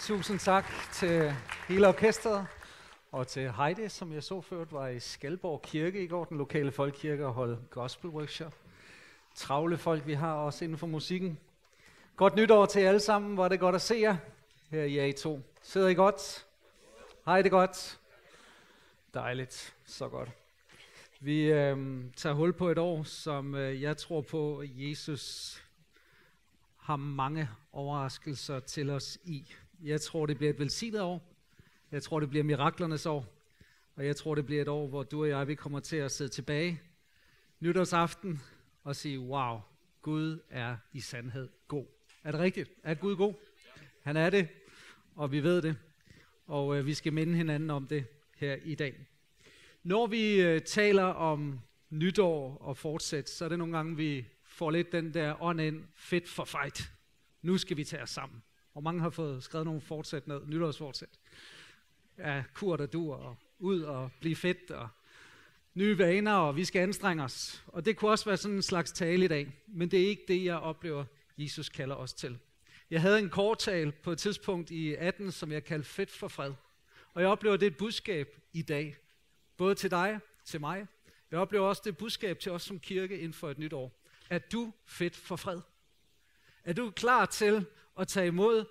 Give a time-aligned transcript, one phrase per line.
[0.00, 1.34] Tusind tak til
[1.68, 2.46] hele orkestret
[3.12, 6.72] og til Heidi, som jeg så ført var i Skalborg Kirke i går, den lokale
[6.72, 8.54] folkekirke, og holdt gospel workshop.
[9.34, 11.38] Travle folk, vi har også inden for musikken.
[12.16, 13.36] Godt nytår til jer alle sammen.
[13.36, 14.16] Var det godt at se jer
[14.70, 15.38] her i A2.
[15.62, 16.46] Sidder I godt?
[17.26, 17.98] Hej, det godt?
[19.14, 19.74] Dejligt.
[19.84, 20.28] Så godt.
[21.20, 25.56] Vi øh, tager hul på et år, som øh, jeg tror på, Jesus
[26.76, 29.54] har mange overraskelser til os i.
[29.82, 31.32] Jeg tror, det bliver et velsignet år.
[31.90, 33.36] Jeg tror, det bliver miraklernes år.
[33.96, 36.12] Og jeg tror, det bliver et år, hvor du og jeg vi kommer til at
[36.12, 36.80] sidde tilbage
[37.60, 38.40] nytårsaften
[38.84, 39.60] og sige, wow,
[40.02, 41.86] Gud er i sandhed god.
[42.24, 42.70] Er det rigtigt?
[42.82, 43.34] Er Gud god?
[44.02, 44.48] Han er det,
[45.14, 45.76] og vi ved det.
[46.46, 48.06] Og øh, vi skal minde hinanden om det
[48.36, 49.06] her i dag.
[49.82, 54.70] Når vi øh, taler om nytår og fortsæt, så er det nogle gange, vi får
[54.70, 56.92] lidt den der ånd ind, fit for fight.
[57.42, 58.42] Nu skal vi tage os sammen.
[58.76, 61.08] Og mange har fået skrevet nogle fortsæt ned, nytårsfortsæt.
[62.18, 64.88] Ja, kur der dur, og ud og blive fedt, og
[65.74, 67.64] nye vaner, og vi skal anstrenge os.
[67.66, 70.24] Og det kunne også være sådan en slags tale i dag, men det er ikke
[70.28, 71.04] det, jeg oplever,
[71.38, 72.38] Jesus kalder os til.
[72.90, 76.28] Jeg havde en kort tale på et tidspunkt i 18, som jeg kaldte Fedt for
[76.28, 76.52] fred.
[77.14, 78.96] Og jeg oplever, det er et budskab i dag.
[79.56, 80.86] Både til dig, til mig.
[81.30, 84.02] Jeg oplever også det budskab til os som kirke inden for et nyt år.
[84.30, 85.60] Er du fedt for fred?
[86.64, 87.66] Er du klar til
[87.98, 88.64] at tage imod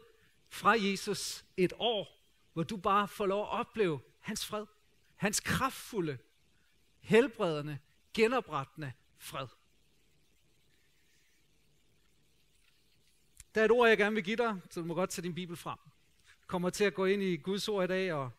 [0.50, 2.08] fra Jesus et år,
[2.54, 4.66] hvor du bare får lov at opleve hans fred?
[5.16, 6.18] Hans kraftfulde,
[7.00, 7.78] helbredende,
[8.14, 9.48] genoprettende fred.
[13.56, 15.36] Der er et ord, jeg gerne vil give dig, så du må godt tage din
[15.36, 15.78] bibel frem.
[16.48, 18.32] kommer til at gå ind i Guds ord i dag og,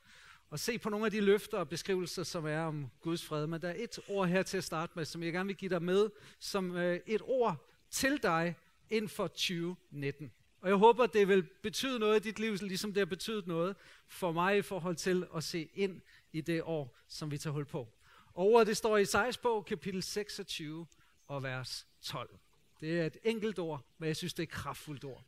[0.51, 3.47] og se på nogle af de løfter og beskrivelser, som er om Guds fred.
[3.47, 5.69] Men der er et ord her til at starte med, som jeg gerne vil give
[5.69, 8.55] dig med, som øh, et ord til dig
[8.91, 10.33] inden for 2019.
[10.67, 13.77] Og jeg håber, det vil betyde noget i dit liv, ligesom det har betydet noget
[14.07, 16.01] for mig i forhold til at se ind
[16.33, 17.89] i det år, som vi tager hul på.
[18.35, 20.87] Og ordet det står i Esajas bog, kapitel 26
[21.27, 22.39] og vers 12.
[22.81, 25.25] Det er et enkelt ord, men jeg synes, det er et kraftfuldt ord.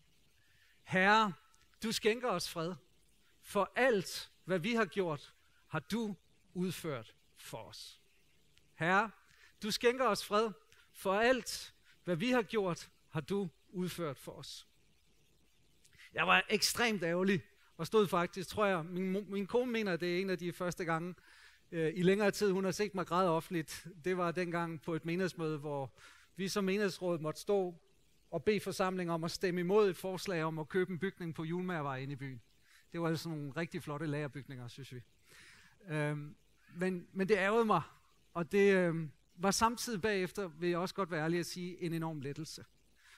[0.82, 1.32] Herre,
[1.82, 2.74] du skænker os fred.
[3.42, 5.34] For alt, hvad vi har gjort,
[5.66, 6.16] har du
[6.54, 8.00] udført for os.
[8.74, 9.10] Herre,
[9.62, 10.50] du skænker os fred.
[10.92, 14.67] For alt, hvad vi har gjort, har du udført for os.
[16.14, 17.42] Jeg var ekstremt ærgerlig,
[17.76, 20.52] og stod faktisk, tror jeg, min, min kone mener, at det er en af de
[20.52, 21.14] første gange
[21.72, 23.86] øh, i længere tid, hun har set mig græde offentligt.
[24.04, 25.92] Det var dengang på et menighedsmøde, hvor
[26.36, 27.74] vi som menighedsråd måtte stå
[28.30, 31.44] og bede forsamlingen om at stemme imod et forslag om at købe en bygning på
[31.44, 32.42] Julmærvej inde i byen.
[32.92, 35.02] Det var altså nogle rigtig flotte lagerbygninger, synes vi.
[35.88, 36.36] Øhm,
[36.74, 37.82] men, men det ærgede mig,
[38.34, 41.92] og det øhm, var samtidig bagefter, vil jeg også godt være ærlig at sige, en
[41.92, 42.64] enorm lettelse.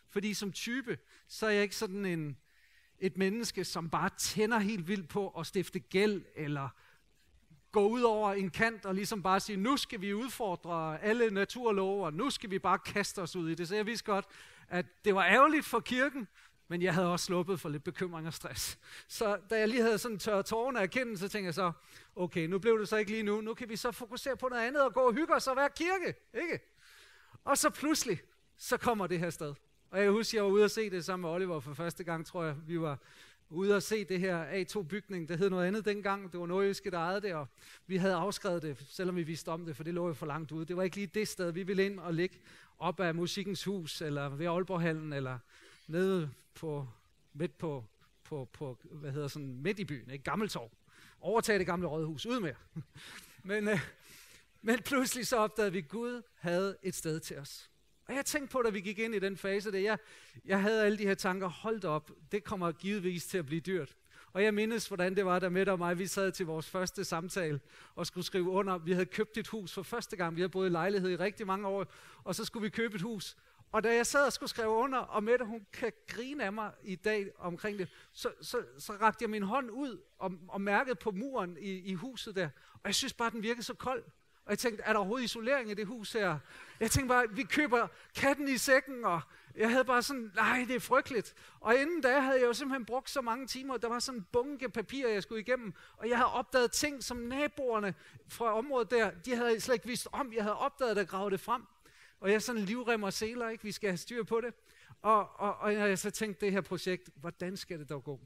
[0.08, 2.36] Fordi som type, så er jeg ikke sådan en,
[3.00, 6.68] et menneske, som bare tænder helt vildt på at stifte gæld, eller
[7.72, 12.04] gå ud over en kant og ligesom bare sige, nu skal vi udfordre alle naturlove,
[12.04, 13.68] og nu skal vi bare kaste os ud i det.
[13.68, 14.24] Så jeg vidste godt,
[14.68, 16.28] at det var ærgerligt for kirken,
[16.68, 18.78] men jeg havde også sluppet for lidt bekymring og stress.
[19.08, 21.72] Så da jeg lige havde sådan tørret tårerne af erkendelse, så tænkte jeg så,
[22.16, 24.62] okay, nu blev det så ikke lige nu, nu kan vi så fokusere på noget
[24.62, 26.60] andet og gå og hygge os og være kirke, ikke?
[27.44, 28.20] Og så pludselig,
[28.56, 29.54] så kommer det her sted.
[29.90, 32.26] Og jeg husker, jeg var ude at se det sammen med Oliver for første gang,
[32.26, 32.56] tror jeg.
[32.66, 32.98] Vi var
[33.50, 35.28] ude at se det her A2-bygning.
[35.28, 36.32] Det hed noget andet dengang.
[36.32, 37.48] Det var Nordjyske, der ejede det, og
[37.86, 40.52] vi havde afskrevet det, selvom vi vidste om det, for det lå jo for langt
[40.52, 40.64] ude.
[40.64, 42.38] Det var ikke lige det sted, vi ville ind og ligge
[42.78, 45.38] op af Musikkens Hus, eller ved Aalborghallen, eller
[45.86, 46.88] nede på,
[47.32, 47.84] midt på,
[48.24, 50.24] på, på hvad hedder sådan, midt i byen, ikke?
[50.24, 50.70] Gammeltorv.
[51.20, 52.54] Overtage det gamle rådhus, ud med
[53.44, 53.80] men, øh,
[54.62, 57.69] men pludselig så opdagede vi, at Gud havde et sted til os.
[58.10, 59.98] Og jeg tænkte på, da vi gik ind i den fase, det jeg,
[60.44, 63.96] jeg havde alle de her tanker, holdt op, det kommer givetvis til at blive dyrt.
[64.32, 67.04] Og jeg mindes, hvordan det var, der med og mig, vi sad til vores første
[67.04, 67.60] samtale
[67.94, 68.78] og skulle skrive under.
[68.78, 70.36] Vi havde købt et hus for første gang.
[70.36, 71.86] Vi havde boet i lejlighed i rigtig mange år,
[72.24, 73.36] og så skulle vi købe et hus.
[73.72, 76.72] Og da jeg sad og skulle skrive under, og Mette, hun kan grine af mig
[76.82, 80.94] i dag omkring det, så, så, så rakte jeg min hånd ud og, og mærkede
[80.94, 82.48] på muren i, i huset der.
[82.72, 84.04] Og jeg synes bare, den virkede så kold.
[84.50, 86.38] Og jeg tænkte, er der overhovedet isolering i det hus her?
[86.80, 89.20] Jeg tænkte bare, vi køber katten i sækken, og
[89.56, 91.34] jeg havde bare sådan, nej, det er frygteligt.
[91.60, 94.26] Og inden da havde jeg jo simpelthen brugt så mange timer, der var sådan en
[94.32, 97.94] bunke papir, jeg skulle igennem, og jeg havde opdaget ting, som naboerne
[98.28, 100.32] fra området der, de havde slet ikke vidst om.
[100.32, 101.62] Jeg havde opdaget det og gravet det frem.
[102.20, 103.64] Og jeg sådan livrem og seler, ikke?
[103.64, 104.54] vi skal have styr på det.
[105.02, 108.20] Og, og, og jeg så tænkte, det her projekt, hvordan skal det dog gå?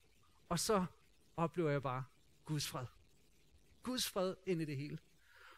[0.48, 0.84] Og så
[1.36, 2.04] oplever jeg bare
[2.44, 2.86] Guds fred.
[3.82, 4.98] Guds fred ind i det hele.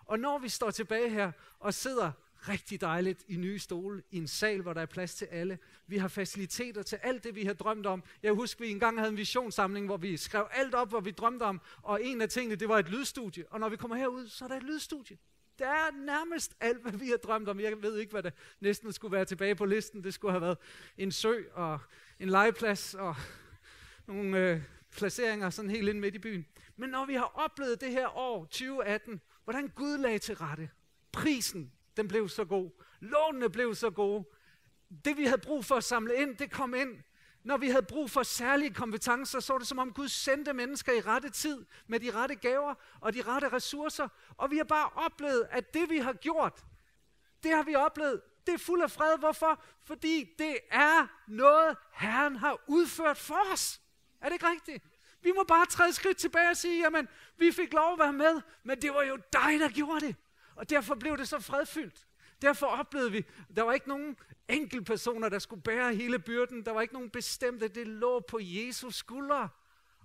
[0.07, 2.13] Og når vi står tilbage her og sidder
[2.49, 5.59] rigtig dejligt i nye stole, i en sal, hvor der er plads til alle.
[5.87, 8.03] Vi har faciliteter til alt det, vi har drømt om.
[8.23, 11.43] Jeg husker, vi engang havde en visionssamling, hvor vi skrev alt op, hvor vi drømte
[11.43, 13.45] om, og en af tingene, det var et lydstudie.
[13.51, 15.19] Og når vi kommer herud, så er der et lydstudie.
[15.59, 17.61] Det er nærmest alt, hvad vi har drømt om.
[17.61, 20.05] Jeg ved ikke, hvad det næsten skulle være tilbage på listen.
[20.05, 20.59] Det skulle have været
[20.99, 21.79] en sø og
[22.19, 23.17] en legeplads og
[24.07, 24.63] nogle øh,
[24.97, 26.47] placeringer sådan helt ind midt i byen.
[26.77, 30.71] Men når vi har oplevet det her år 2018, hvordan Gud lagde til rette,
[31.13, 32.71] prisen, den blev så god,
[33.01, 34.25] lånene blev så gode,
[35.05, 37.03] det vi havde brug for at samle ind, det kom ind.
[37.43, 40.93] Når vi havde brug for særlige kompetencer, så var det som om Gud sendte mennesker
[40.93, 44.09] i rette tid, med de rette gaver og de rette ressourcer.
[44.37, 46.65] Og vi har bare oplevet, at det vi har gjort,
[47.43, 49.19] det har vi oplevet, det er fuld af fred.
[49.19, 49.63] Hvorfor?
[49.85, 53.81] Fordi det er noget, Herren har udført for os.
[54.21, 54.85] Er det ikke rigtigt?
[55.23, 57.09] Vi må bare træde skridt tilbage og sige, jamen,
[57.39, 60.17] vi fik lov at være med, men det var jo dig, der gjorde det.
[60.55, 62.07] Og derfor blev det så fredfyldt.
[62.43, 63.25] Derfor oplevede vi,
[63.57, 64.17] der var ikke nogen
[64.87, 66.67] personer, der skulle bære hele byrden.
[66.67, 69.49] Der var ikke nogen bestemte, det lå på Jesus skuldre.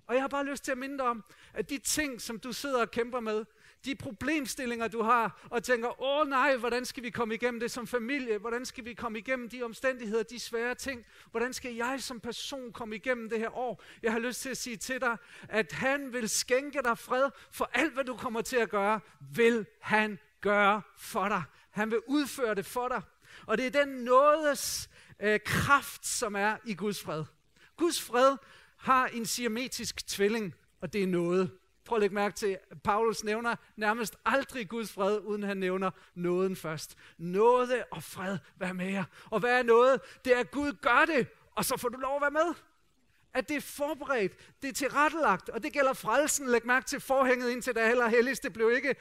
[0.06, 1.24] Og jeg har bare lyst til at minde dig om,
[1.54, 3.44] at de ting, som du sidder og kæmper med,
[3.84, 7.86] de problemstillinger, du har, og tænker, åh nej, hvordan skal vi komme igennem det som
[7.86, 8.38] familie?
[8.38, 11.04] Hvordan skal vi komme igennem de omstændigheder, de svære ting?
[11.30, 13.82] Hvordan skal jeg som person komme igennem det her år?
[14.02, 15.16] Jeg har lyst til at sige til dig,
[15.48, 19.00] at han vil skænke dig fred, for alt hvad du kommer til at gøre,
[19.34, 21.42] vil han gøre for dig.
[21.70, 23.02] Han vil udføre det for dig.
[23.46, 24.90] Og det er den nådes
[25.22, 27.24] øh, kraft, som er i Guds fred.
[27.76, 28.36] Guds fred
[28.76, 31.50] har en siametisk tvilling, og det er noget.
[31.84, 35.90] Prøv at lægge mærke til, at Paulus nævner nærmest aldrig Guds fred, uden han nævner
[36.14, 36.96] nåden først.
[37.18, 39.04] Nåde og fred, vær med jer.
[39.30, 40.00] Og hvad er noget?
[40.24, 42.54] Det er, at Gud gør det, og så får du lov at være med.
[43.34, 46.48] At det er forberedt, det er tilrettelagt, og det gælder frelsen.
[46.48, 48.48] Læg mærke til forhænget ind til det heller helligste.
[48.48, 48.94] Det blev ikke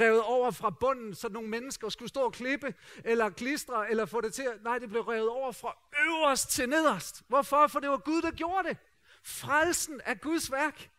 [0.00, 2.74] revet over fra bunden, så nogle mennesker skulle stå og klippe,
[3.04, 4.46] eller klistre, eller få det til.
[4.64, 5.76] Nej, det blev revet over fra
[6.06, 7.22] øverst til nederst.
[7.28, 7.66] Hvorfor?
[7.66, 8.76] For det var Gud, der gjorde det.
[9.24, 10.90] Frelsen er Guds værk.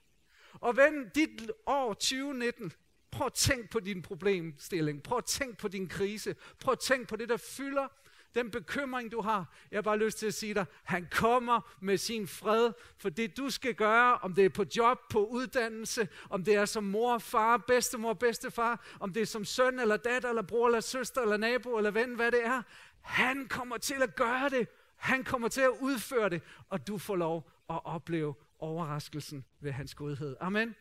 [0.62, 2.72] Og ven, dit år 2019,
[3.12, 5.04] prøv at tænk på din problemstilling.
[5.04, 6.36] Prøv at tænk på din krise.
[6.60, 7.88] Prøv at tænk på det, der fylder
[8.36, 9.54] den bekymring, du har.
[9.72, 13.38] Jeg har bare lyst til at sige dig, han kommer med sin fred, for det
[13.38, 17.18] du skal gøre, om det er på job, på uddannelse, om det er som mor,
[17.18, 21.38] far, bedstemor, bedstefar, om det er som søn eller datter, eller bror, eller søster, eller
[21.38, 22.62] nabo, eller ven, hvad det er.
[23.02, 24.68] Han kommer til at gøre det.
[24.96, 29.96] Han kommer til at udføre det, og du får lov at opleve overraskelsen ved hans
[29.96, 30.36] godhed.
[30.40, 30.76] Amen.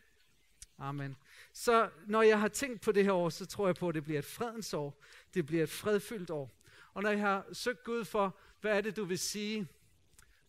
[0.79, 1.15] Amen.
[1.53, 4.03] Så når jeg har tænkt på det her år, så tror jeg på, at det
[4.03, 5.01] bliver et fredens år.
[5.33, 6.51] Det bliver et fredfyldt år.
[6.93, 9.67] Og når jeg har søgt Gud for, hvad er det, du vil sige?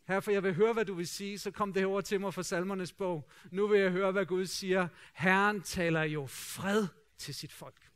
[0.04, 2.20] Her, for jeg vil høre, hvad du vil sige, så kom det her over til
[2.20, 3.28] mig fra salmernes bog.
[3.50, 4.88] Nu vil jeg høre, hvad Gud siger.
[5.14, 6.86] Herren taler jo fred
[7.18, 7.90] til sit folk.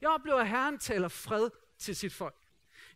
[0.00, 2.36] Jeg oplever, at Herren taler fred til sit folk.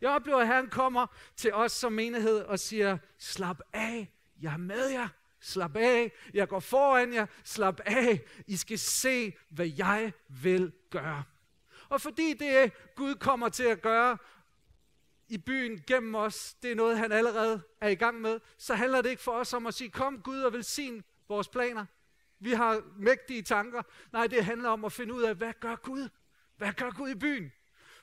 [0.00, 1.06] Jeg oplever, at Herren kommer
[1.36, 5.08] til os som menighed og siger, slap af, jeg er med jer.
[5.40, 7.26] Slap af, jeg går foran jer.
[7.44, 11.24] Slap af, I skal se, hvad jeg vil gøre.
[11.88, 14.18] Og fordi det Gud kommer til at gøre
[15.28, 19.02] i byen gennem os, det er noget, han allerede er i gang med, så handler
[19.02, 21.86] det ikke for os om at sige, kom Gud og velsign vores planer.
[22.38, 23.82] Vi har mægtige tanker.
[24.12, 26.08] Nej, det handler om at finde ud af, hvad gør Gud?
[26.56, 27.52] Hvad gør Gud i byen?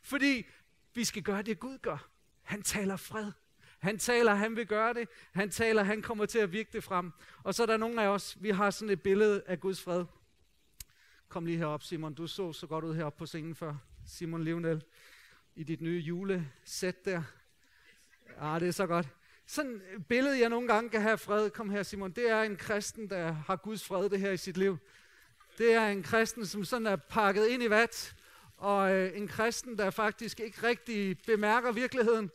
[0.03, 0.45] Fordi
[0.93, 2.09] vi skal gøre det, Gud gør.
[2.41, 3.31] Han taler fred.
[3.85, 5.09] Han taler, han vil gøre det.
[5.31, 7.11] Han taler, han kommer til at virke det frem.
[7.43, 10.05] Og så er der nogle af os, vi har sådan et billede af Guds fred.
[11.29, 12.13] Kom lige herop, Simon.
[12.13, 13.75] Du så så godt ud heroppe på scenen før.
[14.07, 14.83] Simon Lionel,
[15.55, 17.23] i dit nye julesæt der.
[18.41, 19.07] Ja, det er så godt.
[19.45, 21.49] Sådan et billede, jeg nogle gange kan have fred.
[21.49, 22.11] Kom her, Simon.
[22.11, 24.77] Det er en kristen, der har Guds fred det her i sit liv.
[25.57, 28.15] Det er en kristen, som sådan er pakket ind i vat.
[28.57, 32.31] Og øh, en kristen, der faktisk ikke rigtig bemærker virkeligheden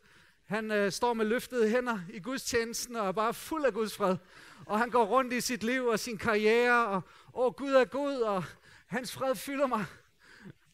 [0.50, 4.16] han øh, står med løftede hænder i gudstjenesten og er bare fuld af Guds fred.
[4.66, 7.02] Og han går rundt i sit liv og sin karriere, og
[7.35, 8.45] åh, Gud er god, og
[8.87, 9.85] hans fred fylder mig.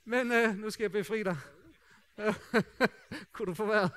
[0.05, 1.37] Men øh, nu skal jeg befri dig.
[3.33, 3.91] Kunne du få været?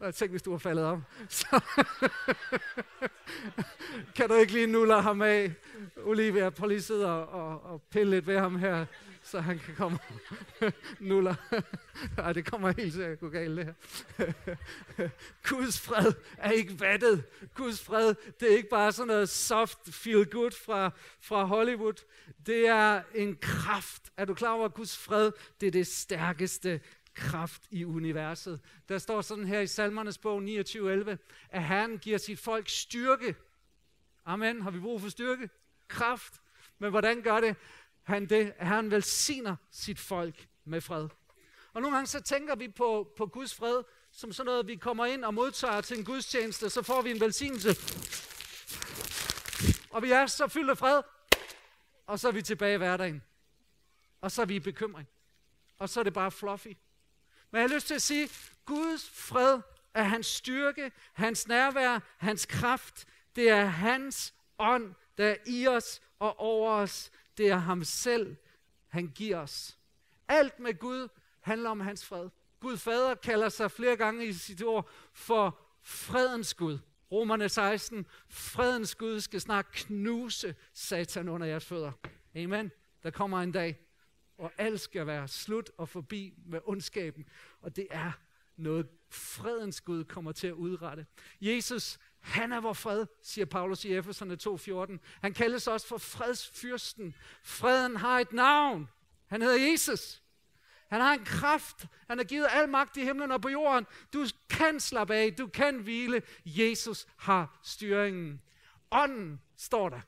[0.00, 1.02] Jeg tænkte, hvis du var faldet om.
[1.28, 1.60] Så
[4.16, 5.52] kan du ikke lige nulle ham af?
[5.96, 8.86] Olivia, prøv lige sidde og, og, og pille lidt ved ham her
[9.24, 9.98] så han kan komme
[11.00, 11.34] nuller.
[12.18, 14.32] Ej, det kommer helt til at gå galt det her.
[15.48, 17.24] Guds fred er ikke vattet.
[17.54, 20.90] Guds fred, det er ikke bare sådan noget soft feel good fra,
[21.20, 22.04] fra Hollywood.
[22.46, 24.12] Det er en kraft.
[24.16, 26.80] Er du klar over, at Guds fred, det er det stærkeste
[27.14, 28.60] kraft i universet.
[28.88, 31.16] Der står sådan her i salmernes bog 29.11,
[31.50, 33.34] at Herren giver sit folk styrke.
[34.24, 34.62] Amen.
[34.62, 35.48] Har vi brug for styrke?
[35.88, 36.40] Kraft.
[36.78, 37.56] Men hvordan gør det?
[38.04, 41.08] Han, det, han velsigner sit folk med fred.
[41.72, 43.82] Og nogle gange så tænker vi på, på Guds fred
[44.16, 47.20] som sådan noget, vi kommer ind og modtager til en gudstjeneste, så får vi en
[47.20, 47.68] velsignelse.
[49.90, 51.02] Og vi er så fyldt af fred,
[52.06, 53.22] og så er vi tilbage i hverdagen.
[54.20, 55.08] Og så er vi i bekymring.
[55.78, 56.66] Og så er det bare fluffy.
[57.50, 58.28] Men jeg har lyst til at sige,
[58.64, 59.60] Guds fred
[59.94, 63.06] er hans styrke, hans nærvær, hans kraft.
[63.36, 67.10] Det er hans ånd, der er i os og over os.
[67.38, 68.36] Det er ham selv,
[68.88, 69.78] han giver os.
[70.28, 71.08] Alt med Gud
[71.40, 72.28] handler om hans fred.
[72.60, 76.78] Gud fader kalder sig flere gange i sit ord for fredens Gud.
[77.12, 81.92] Romerne 16, fredens Gud skal snart knuse Satan under jeres fødder.
[82.34, 82.70] Amen.
[83.02, 83.80] Der kommer en dag,
[84.36, 87.28] hvor alt skal være slut og forbi med ondskaben.
[87.60, 88.12] Og det er
[88.56, 91.06] noget, fredens Gud kommer til at udrette.
[91.40, 94.98] Jesus, han er vor fred, siger Paulus i Efeserne 2.14.
[95.20, 97.14] Han kaldes også for fredsfyrsten.
[97.42, 98.88] Freden har et navn.
[99.26, 100.22] Han hedder Jesus.
[100.88, 101.86] Han har en kraft.
[102.08, 103.86] Han har givet al magt i himlen og på jorden.
[104.12, 105.34] Du kan slappe af.
[105.38, 106.22] Du kan hvile.
[106.44, 108.40] Jesus har styringen.
[108.90, 110.00] Ånden, står der,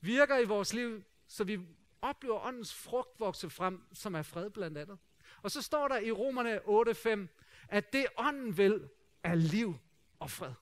[0.00, 1.60] virker i vores liv, så vi
[2.02, 4.98] oplever åndens frugt vokse frem, som er fred blandt andet.
[5.42, 8.88] Og så står der i Romerne 8.5, at det ånden vil,
[9.22, 9.78] er liv
[10.18, 10.52] og fred.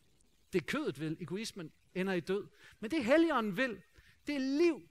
[0.54, 2.46] Det kødet vil, egoismen, ender i død.
[2.80, 3.82] Men det helligånden vil,
[4.26, 4.88] det er liv.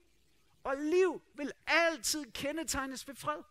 [0.64, 3.44] Og liv vil altid kendetegnes ved fred.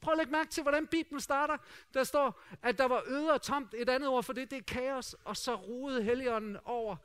[0.00, 1.56] Prøv at lægge mærke til, hvordan Bibelen starter.
[1.94, 3.74] Der står, at der var øde og tomt.
[3.74, 5.14] Et andet ord for det, det er kaos.
[5.24, 6.96] Og så ruede Helligånden over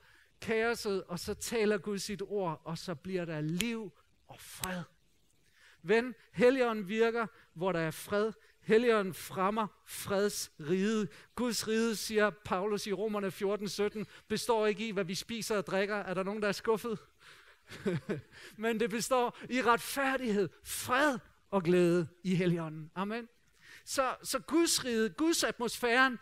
[0.41, 3.91] kaoset, og så taler Gud sit ord, og så bliver der liv
[4.27, 4.83] og fred.
[5.81, 8.31] Ven, Helligånden virker, hvor der er fred.
[8.63, 11.07] Helligånden fremmer freds ride.
[11.35, 15.95] Guds ride, siger Paulus i Romerne 14:17, består ikke i, hvad vi spiser og drikker.
[15.95, 16.99] Er der nogen, der er skuffet?
[18.57, 21.19] Men det består i retfærdighed, fred
[21.51, 22.91] og glæde i Helligånden.
[22.95, 23.27] Amen.
[23.85, 26.19] Så, så Guds rige, Guds atmosfæren,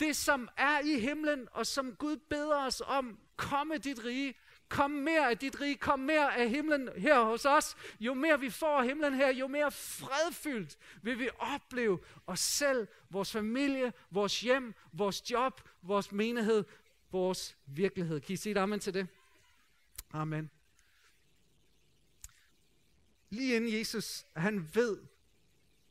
[0.00, 4.34] det som er i himlen, og som Gud beder os om, komme dit rige,
[4.72, 7.76] kom mere af dit rige, kom mere af himlen her hos os.
[8.00, 12.88] Jo mere vi får af himlen her, jo mere fredfyldt vil vi opleve os selv,
[13.10, 16.64] vores familie, vores hjem, vores job, vores menighed,
[17.10, 18.20] vores virkelighed.
[18.20, 19.08] Kan I sige amen til det?
[20.12, 20.50] Amen.
[23.30, 25.02] Lige inden Jesus, han ved,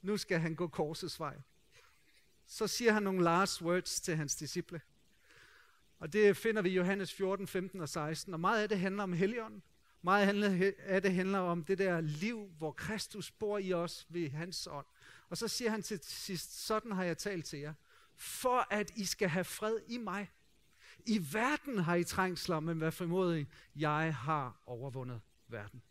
[0.02, 1.38] nu skal han gå korsets vej,
[2.48, 4.82] så siger han nogle last words til hans disciple.
[6.02, 8.34] Og det finder vi i Johannes 14, 15 og 16.
[8.34, 9.64] Og meget af det handler om Helligånden.
[10.02, 14.68] Meget af det handler om det der liv, hvor Kristus bor i os ved hans
[14.72, 14.86] ånd.
[15.30, 17.74] Og så siger han til sidst, sådan har jeg talt til jer,
[18.16, 20.32] for at I skal have fred i mig.
[21.06, 25.82] I verden har I trængsler, men hvad frimodig, jeg har overvundet verden.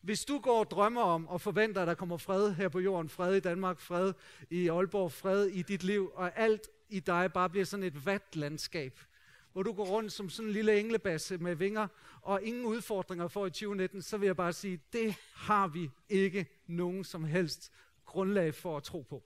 [0.00, 3.08] Hvis du går og drømmer om og forventer, at der kommer fred her på jorden,
[3.08, 4.12] fred i Danmark, fred
[4.50, 9.00] i Aalborg, fred i dit liv, og alt i dig bare bliver sådan et vatlandskab,
[9.52, 11.88] hvor du går rundt som sådan en lille englebasse med vinger
[12.22, 16.46] og ingen udfordringer for i 2019, så vil jeg bare sige, det har vi ikke
[16.66, 17.72] nogen som helst
[18.04, 19.22] grundlag for at tro på.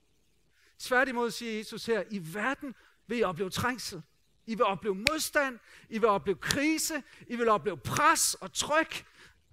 [0.78, 2.74] Tværtimod siger Jesus her, i verden
[3.06, 4.02] vil I opleve trængsel.
[4.46, 5.58] I vil opleve modstand,
[5.88, 9.04] I vil opleve krise, I vil opleve pres og tryk,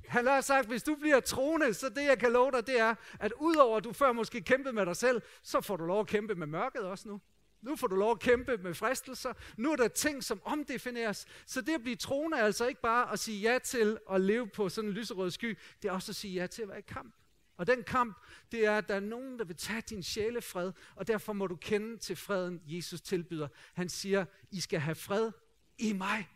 [0.08, 2.96] han har sagt, hvis du bliver troende, så det jeg kan love dig, det er,
[3.20, 6.08] at udover at du før måske kæmpede med dig selv, så får du lov at
[6.08, 7.22] kæmpe med mørket også nu.
[7.64, 9.34] Nu får du lov at kæmpe med fristelser.
[9.58, 11.26] Nu er der ting, som omdefineres.
[11.46, 14.48] Så det at blive troende er altså ikke bare at sige ja til at leve
[14.48, 15.58] på sådan en lyserød sky.
[15.82, 17.16] Det er også at sige ja til at være i kamp.
[17.58, 18.18] Og den kamp,
[18.52, 21.56] det er, at der er nogen, der vil tage din sjælefred, og derfor må du
[21.56, 23.48] kende til freden, Jesus tilbyder.
[23.74, 25.32] Han siger, I skal have fred
[25.78, 26.30] i mig.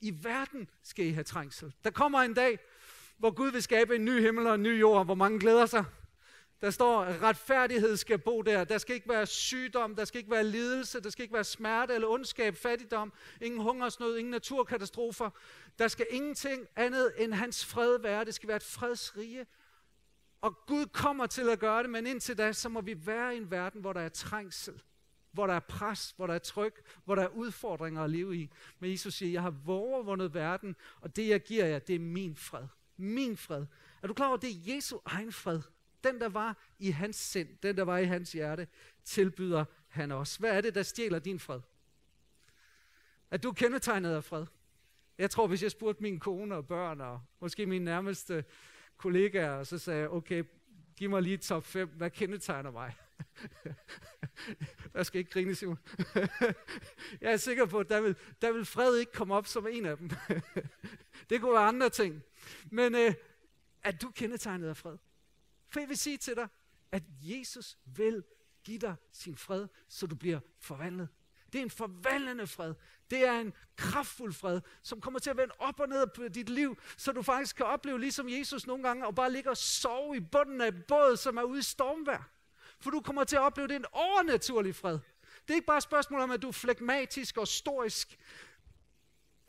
[0.00, 1.72] I verden skal I have trængsel.
[1.84, 2.58] Der kommer en dag,
[3.18, 5.84] hvor Gud vil skabe en ny himmel og en ny jord, hvor mange glæder sig.
[6.60, 8.64] Der står, at retfærdighed skal bo der.
[8.64, 11.94] Der skal ikke være sygdom, der skal ikke være lidelse, der skal ikke være smerte
[11.94, 15.30] eller ondskab, fattigdom, ingen hungersnød, ingen naturkatastrofer.
[15.78, 18.24] Der skal ingenting andet end hans fred være.
[18.24, 19.46] Det skal være et fredsrige.
[20.40, 23.36] Og Gud kommer til at gøre det, men indtil da, så må vi være i
[23.36, 24.82] en verden, hvor der er trængsel,
[25.32, 28.50] hvor der er pres, hvor der er tryk, hvor der er udfordringer at leve i.
[28.78, 32.36] Men Jesus siger, jeg har overvundet verden, og det jeg giver jer, det er min
[32.36, 33.66] fred min fred.
[34.02, 35.62] Er du klar over, at det er Jesu egen fred?
[36.04, 38.66] Den, der var i hans sind, den, der var i hans hjerte,
[39.04, 40.36] tilbyder han os.
[40.36, 41.60] Hvad er det, der stjæler din fred?
[43.30, 44.46] At du kendetegnet af fred?
[45.18, 48.44] Jeg tror, hvis jeg spurgte min kone og børn, og måske mine nærmeste
[48.96, 50.44] kollegaer, så sagde jeg, okay,
[50.96, 52.94] giv mig lige top 5, hvad kendetegner mig?
[54.94, 55.78] der skal ikke grine, Simon.
[57.20, 59.86] jeg er sikker på, at der vil, der vil fred ikke komme op som en
[59.86, 60.10] af dem.
[61.30, 62.22] det kunne være andre ting.
[62.70, 63.14] Men øh,
[63.82, 64.96] er du kendetegnet af fred?
[65.68, 66.48] For jeg vil sige til dig,
[66.92, 68.24] at Jesus vil
[68.64, 71.08] give dig sin fred, så du bliver forvandlet.
[71.52, 72.74] Det er en forvandlende fred.
[73.10, 76.48] Det er en kraftfuld fred, som kommer til at vende op og ned på dit
[76.48, 80.16] liv, så du faktisk kan opleve, ligesom Jesus nogle gange, og bare ligge og sove
[80.16, 82.30] i bunden af et båd, som er ude i stormvær.
[82.80, 84.98] For du kommer til at opleve, det er en overnaturlig fred.
[85.42, 88.18] Det er ikke bare et spørgsmål om, at du er flegmatisk og storisk.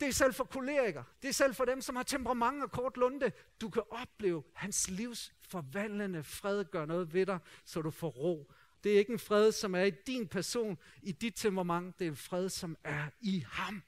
[0.00, 1.04] Det er selv for koleriker.
[1.22, 3.32] Det er selv for dem, som har temperament og kort lunde.
[3.60, 8.52] Du kan opleve hans livs forvandlende fred gør noget ved dig, så du får ro.
[8.84, 11.98] Det er ikke en fred, som er i din person, i dit temperament.
[11.98, 13.82] Det er en fred, som er i ham.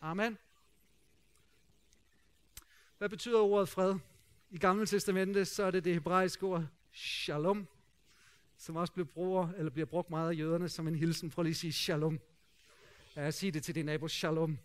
[0.00, 0.38] Amen.
[2.98, 3.98] Hvad betyder ordet fred?
[4.50, 7.68] I Gamle Testamente, så er det det hebraiske ord shalom,
[8.56, 11.30] som også bliver, bruger, eller bliver brugt meget af jøderne som en hilsen.
[11.30, 12.20] Prøv lige at sige shalom.
[13.16, 14.58] Ja, sig det til din nabo, shalom.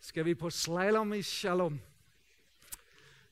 [0.00, 1.80] Skal vi på slalom i shalom?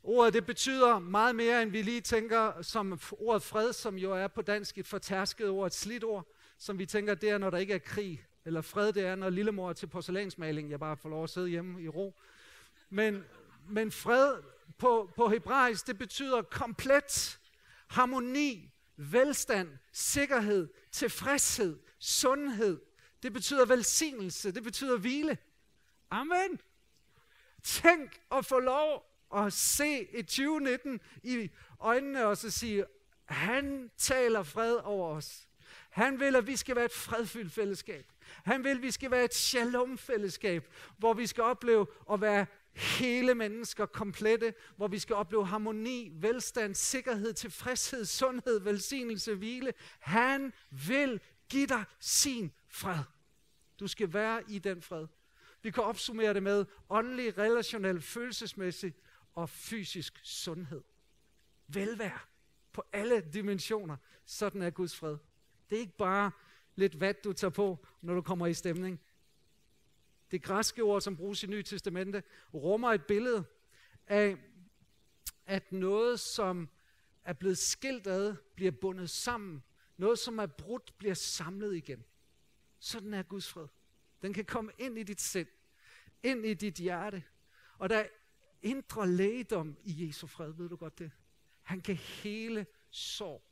[0.02, 4.28] Ordet det betyder meget mere, end vi lige tænker som ordet fred, som jo er
[4.28, 6.26] på dansk et fortærsket ord, et slidt ord,
[6.58, 8.26] som vi tænker, det er, når der ikke er krig.
[8.44, 11.48] Eller fred, det er, når lillemor er til porcelænsmaling, jeg bare får lov at sidde
[11.48, 12.20] hjemme i ro.
[12.90, 13.24] Men,
[13.68, 14.42] men fred
[14.78, 17.38] på, på hebraisk, det betyder komplet
[17.88, 22.80] harmoni, velstand, sikkerhed, tilfredshed, sundhed.
[23.22, 25.38] Det betyder velsignelse, det betyder hvile.
[26.10, 26.60] Amen.
[27.62, 32.84] Tænk at få lov at se et 2019 i øjnene og så sige,
[33.24, 35.48] han taler fred over os.
[35.90, 38.12] Han vil, at vi skal være et fredfyldt fællesskab.
[38.44, 40.68] Han vil, at vi skal være et shalom-fællesskab,
[40.98, 46.74] hvor vi skal opleve at være hele mennesker komplette, hvor vi skal opleve harmoni, velstand,
[46.74, 49.72] sikkerhed, tilfredshed, sundhed, velsignelse, hvile.
[49.98, 53.04] Han vil give dig sin fred.
[53.80, 55.06] Du skal være i den fred.
[55.62, 58.94] Vi kan opsummere det med åndelig, relationel, følelsesmæssig
[59.34, 60.82] og fysisk sundhed.
[61.66, 62.18] Velvære
[62.72, 63.96] på alle dimensioner.
[64.24, 65.16] Sådan er Guds fred.
[65.70, 66.30] Det er ikke bare
[66.74, 69.00] lidt vat, du tager på, når du kommer i stemning.
[70.30, 72.22] Det græske ord, som bruges i Nye Testamente,
[72.54, 73.44] rummer et billede
[74.06, 74.36] af,
[75.46, 76.68] at noget, som
[77.24, 79.62] er blevet skilt ad, bliver bundet sammen.
[79.96, 82.04] Noget, som er brudt, bliver samlet igen.
[82.78, 83.66] Sådan er Guds fred.
[84.22, 85.48] Den kan komme ind i dit sind,
[86.22, 87.24] ind i dit hjerte.
[87.78, 88.06] Og der er
[88.62, 91.10] indre lægedom i Jesu fred, ved du godt det?
[91.62, 93.42] Han kan hele sorg.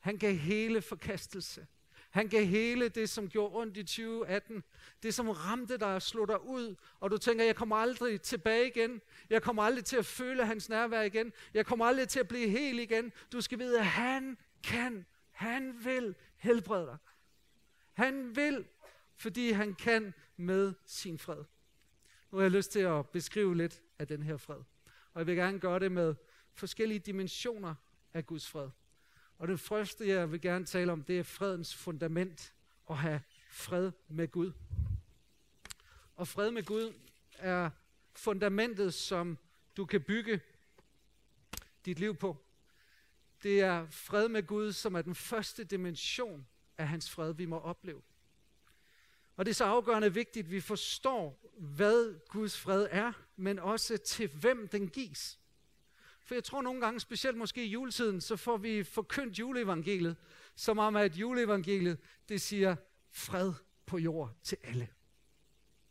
[0.00, 1.66] Han kan hele forkastelse.
[2.10, 4.64] Han kan hele det, som gjorde ondt i 2018.
[5.02, 6.74] Det, som ramte dig og slog dig ud.
[7.00, 9.00] Og du tænker, jeg kommer aldrig tilbage igen.
[9.30, 11.32] Jeg kommer aldrig til at føle hans nærvær igen.
[11.54, 13.12] Jeg kommer aldrig til at blive hel igen.
[13.32, 15.06] Du skal vide, at han kan.
[15.30, 16.96] Han vil helbrede dig.
[17.92, 18.64] Han vil,
[19.16, 21.44] fordi han kan med sin fred.
[22.30, 24.60] Nu har jeg lyst til at beskrive lidt af den her fred.
[25.12, 26.14] Og jeg vil gerne gøre det med
[26.52, 27.74] forskellige dimensioner
[28.14, 28.70] af Guds fred.
[29.38, 32.52] Og det første, jeg vil gerne tale om, det er fredens fundament.
[32.90, 34.52] At have fred med Gud.
[36.16, 36.94] Og fred med Gud
[37.38, 37.70] er
[38.14, 39.38] fundamentet, som
[39.76, 40.40] du kan bygge
[41.84, 42.44] dit liv på.
[43.42, 46.46] Det er fred med Gud, som er den første dimension
[46.78, 48.02] af hans fred, vi må opleve.
[49.36, 53.96] Og det er så afgørende vigtigt, at vi forstår, hvad Guds fred er, men også
[53.96, 55.38] til hvem den gives.
[56.24, 60.16] For jeg tror nogle gange, specielt måske i juletiden, så får vi forkyndt juleevangeliet,
[60.54, 62.76] som om at juleevangeliet, det siger
[63.10, 63.52] fred
[63.86, 64.88] på jord til alle.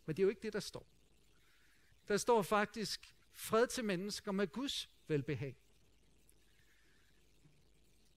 [0.06, 0.88] Men det er jo ikke det, der står.
[2.08, 5.62] Der står faktisk fred til mennesker med Guds velbehag.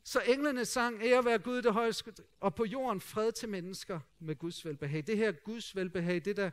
[0.07, 4.37] Så englene sang, ære være Gud det højeste, og på jorden fred til mennesker med
[4.39, 5.07] Guds velbehag.
[5.07, 6.51] Det her Guds velbehag, det der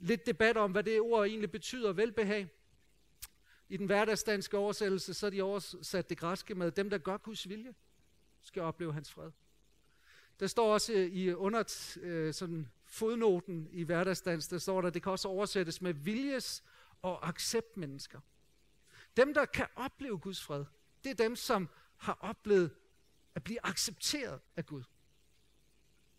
[0.00, 2.48] lidt debat om, hvad det ord egentlig betyder, velbehag.
[3.68, 7.48] I den hverdagsdanske oversættelse, så er de oversat det græske med, dem der gør Guds
[7.48, 7.74] vilje,
[8.42, 9.30] skal opleve hans fred.
[10.40, 15.02] Der står også øh, i under øh, sådan fodnoten i hverdagsdans, der står der, det
[15.02, 16.64] kan også oversættes med viljes
[17.02, 18.20] og accept mennesker.
[19.16, 20.64] Dem, der kan opleve Guds fred,
[21.04, 21.68] det er dem, som
[22.00, 22.76] har oplevet
[23.34, 24.82] at blive accepteret af Gud.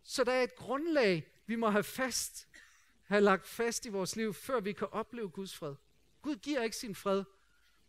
[0.03, 2.47] Så der er et grundlag, vi må have fast,
[3.03, 5.75] have lagt fast i vores liv, før vi kan opleve Guds fred.
[6.21, 7.23] Gud giver ikke sin fred,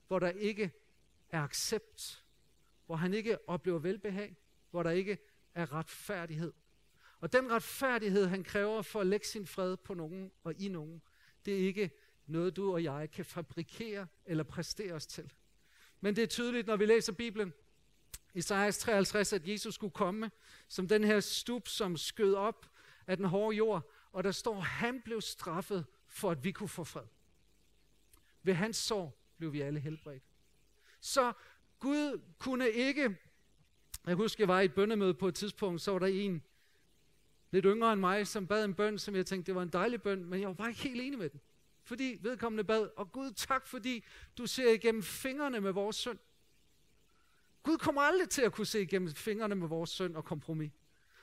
[0.07, 0.73] hvor der ikke
[1.29, 2.25] er accept,
[2.87, 4.37] hvor han ikke oplever velbehag,
[4.71, 5.19] hvor der ikke
[5.55, 6.53] er retfærdighed.
[7.21, 11.03] Og den retfærdighed, han kræver for at lægge sin fred på nogen og i nogen,
[11.45, 11.91] det er ikke
[12.27, 15.33] noget, du og jeg kan fabrikere eller præstere os til.
[16.01, 17.53] Men det er tydeligt, når vi læser Bibelen,
[18.35, 20.31] Isaias 53, at Jesus skulle komme
[20.69, 22.71] som den her stup, som skød op
[23.07, 26.85] af den hårde jord, og der står, han blev straffet for, at vi kunne få
[26.85, 27.07] fred.
[28.43, 30.23] Ved hans sår blev vi alle helbredt.
[31.01, 31.33] Så
[31.79, 33.17] Gud kunne ikke
[34.07, 36.43] Jeg husker, jeg var i et bønnemøde på et tidspunkt, så var der en,
[37.51, 40.03] lidt yngre end mig, som bad en bøn, som jeg tænkte, det var en dejlig
[40.03, 41.41] bøn, men jeg var bare ikke helt enig med den.
[41.85, 44.05] Fordi vedkommende bad, og Gud tak, fordi
[44.39, 46.19] du ser igennem fingrene med vores synd.
[47.63, 50.73] Gud kommer aldrig til at kunne se igennem fingrene med vores synd og kompromis.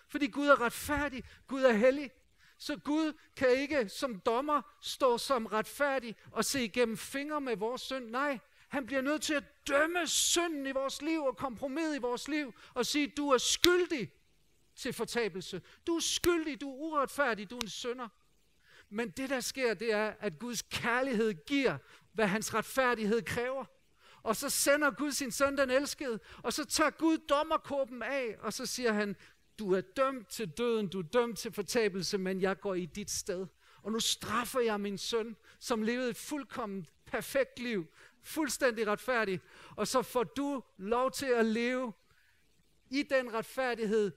[0.07, 2.11] Fordi Gud er retfærdig, Gud er hellig.
[2.57, 7.81] Så Gud kan ikke som dommer stå som retfærdig og se igennem fingre med vores
[7.81, 8.09] synd.
[8.09, 12.27] Nej, han bliver nødt til at dømme synden i vores liv og kompromis i vores
[12.27, 14.11] liv og sige, du er skyldig
[14.75, 15.61] til fortabelse.
[15.87, 18.07] Du er skyldig, du er uretfærdig, du er en synder.
[18.89, 21.77] Men det der sker, det er, at Guds kærlighed giver,
[22.13, 23.65] hvad hans retfærdighed kræver.
[24.29, 28.53] Og så sender Gud sin søn, den elskede, og så tager Gud dommerkåben af, og
[28.53, 29.15] så siger han,
[29.59, 33.11] du er dømt til døden, du er dømt til fortabelse, men jeg går i dit
[33.11, 33.47] sted.
[33.83, 37.87] Og nu straffer jeg min søn, som levede et fuldkommen perfekt liv,
[38.23, 39.41] fuldstændig retfærdig,
[39.75, 41.93] og så får du lov til at leve
[42.89, 44.11] i den retfærdighed,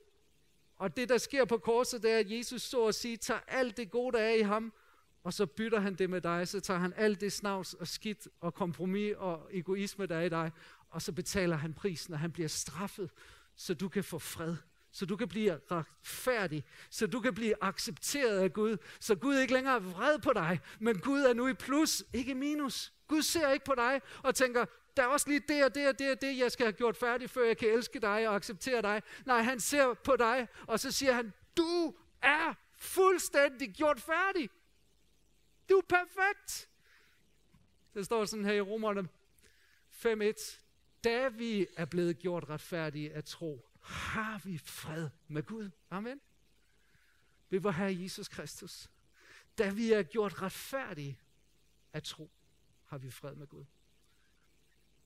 [0.77, 3.77] og det, der sker på korset, det er, at Jesus så og siger, tager alt
[3.77, 4.73] det gode, der er i ham,
[5.25, 6.49] og så bytter han det med dig.
[6.49, 10.29] Så tager han alt det snavs og skidt og kompromis og egoisme, der er i
[10.29, 10.51] dig,
[10.91, 13.11] og så betaler han prisen, og han bliver straffet,
[13.57, 14.57] så du kan få fred.
[14.95, 19.53] Så du kan blive retfærdig, så du kan blive accepteret af Gud, så Gud ikke
[19.53, 22.93] længere er vred på dig, men Gud er nu i plus, ikke minus.
[23.09, 24.65] Gud ser ikke på dig og tænker,
[24.97, 26.97] der er også lige det og det og det og det, jeg skal have gjort
[26.97, 29.03] færdigt, før jeg kan elske dig og acceptere dig.
[29.27, 34.51] Nej, han ser på dig, og så siger han, du er fuldstændig gjort færdig.
[35.73, 36.71] Du er perfekt.
[37.95, 39.09] Det står sådan her i Romerne
[39.91, 40.61] 5.1.
[41.05, 45.71] Da vi er blevet gjort retfærdige af tro, har vi fred med Gud.
[45.91, 46.21] Amen.
[47.51, 48.91] Ved vor Herre Jesus Kristus.
[49.59, 51.19] Da vi er gjort retfærdige
[51.93, 52.31] af tro,
[52.85, 53.65] har vi fred med Gud.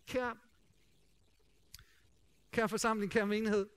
[0.07, 0.39] Kære,
[2.53, 3.69] kære forsamling, kære menighed,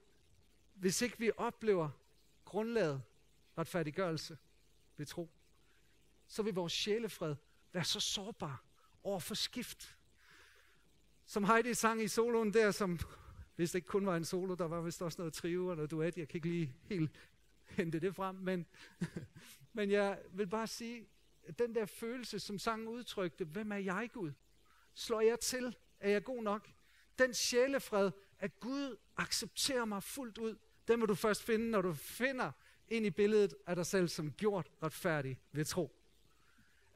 [0.74, 1.90] hvis ikke vi oplever
[2.46, 3.02] grundlaget
[3.58, 4.38] retfærdiggørelse
[4.98, 5.30] ved tro,
[6.30, 7.36] så vil vores sjælefred
[7.74, 8.64] være så sårbar
[9.04, 9.98] over for skift.
[11.26, 13.00] Som Heidi sang i soloen der, som
[13.56, 16.18] hvis det ikke kun var en solo, der var vist også noget trio eller duet,
[16.18, 17.12] jeg kan ikke lige helt
[17.70, 18.66] hente det frem, men,
[19.74, 21.08] men jeg vil bare sige,
[21.44, 24.32] at den der følelse, som sangen udtrykte, hvem er jeg Gud?
[24.94, 25.76] Slår jeg til?
[26.00, 26.70] Er jeg god nok?
[27.20, 31.94] Den sjælefred, at Gud accepterer mig fuldt ud, den må du først finde, når du
[31.94, 32.52] finder
[32.88, 35.99] ind i billedet af dig selv som gjort retfærdig ved tro.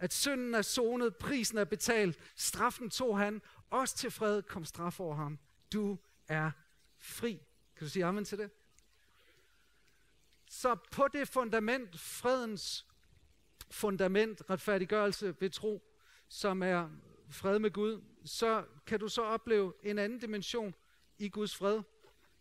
[0.04, 5.00] At synden er sonet, prisen er betalt, straffen tog han, os til fred kom straf
[5.00, 5.40] over ham.
[5.74, 6.52] Du er
[6.98, 7.32] fri.
[7.76, 8.52] Kan du sige amen til det?
[10.50, 12.86] Så på det fundament, fredens
[13.72, 15.84] fundament, retfærdiggørelse ved tro,
[16.28, 16.90] som er
[17.30, 20.76] fred med Gud, så kan du så opleve en anden dimension
[21.18, 21.82] i Guds fred,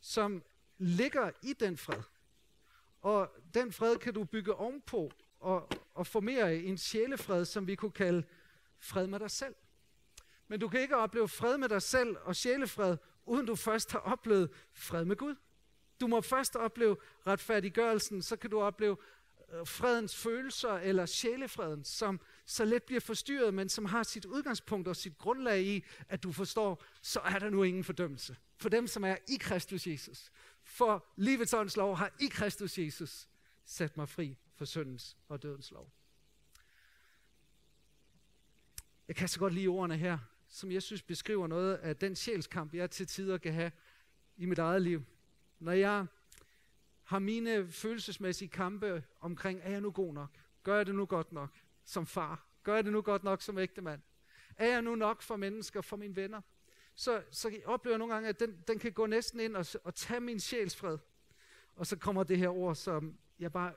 [0.00, 0.42] som
[0.78, 2.02] ligger i den fred.
[3.02, 7.92] Og den fred kan du bygge ovenpå og, og formere en sjælefred, som vi kunne
[7.92, 8.22] kalde
[8.78, 9.54] fred med dig selv.
[10.48, 13.98] Men du kan ikke opleve fred med dig selv og sjælefred, uden du først har
[13.98, 15.34] oplevet fred med Gud.
[16.00, 18.96] Du må først opleve retfærdiggørelsen, så kan du opleve
[19.52, 24.88] øh, fredens følelser eller sjælefreden, som så let bliver forstyrret, men som har sit udgangspunkt
[24.88, 28.36] og sit grundlag i, at du forstår, så er der nu ingen fordømmelse.
[28.56, 30.30] For dem, som er i Kristus Jesus.
[30.62, 33.28] For livets ånds lov har i Kristus Jesus
[33.64, 35.90] sat mig fri for syndens og dødens lov.
[39.08, 42.74] Jeg kan så godt lide ordene her, som jeg synes beskriver noget af den sjælskamp,
[42.74, 43.72] jeg til tider kan have
[44.36, 45.04] i mit eget liv.
[45.58, 46.06] Når jeg
[47.04, 50.30] har mine følelsesmæssige kampe omkring, er jeg nu god nok?
[50.62, 51.50] Gør jeg det nu godt nok
[51.84, 52.46] som far?
[52.62, 54.00] Gør jeg det nu godt nok som ægtemand?
[54.56, 56.40] Er jeg nu nok for mennesker, for mine venner?
[56.94, 59.66] Så, så jeg oplever jeg nogle gange, at den, den kan gå næsten ind og,
[59.84, 60.98] og tage min sjælsfred.
[61.76, 63.72] Og så kommer det her ord, som jeg bare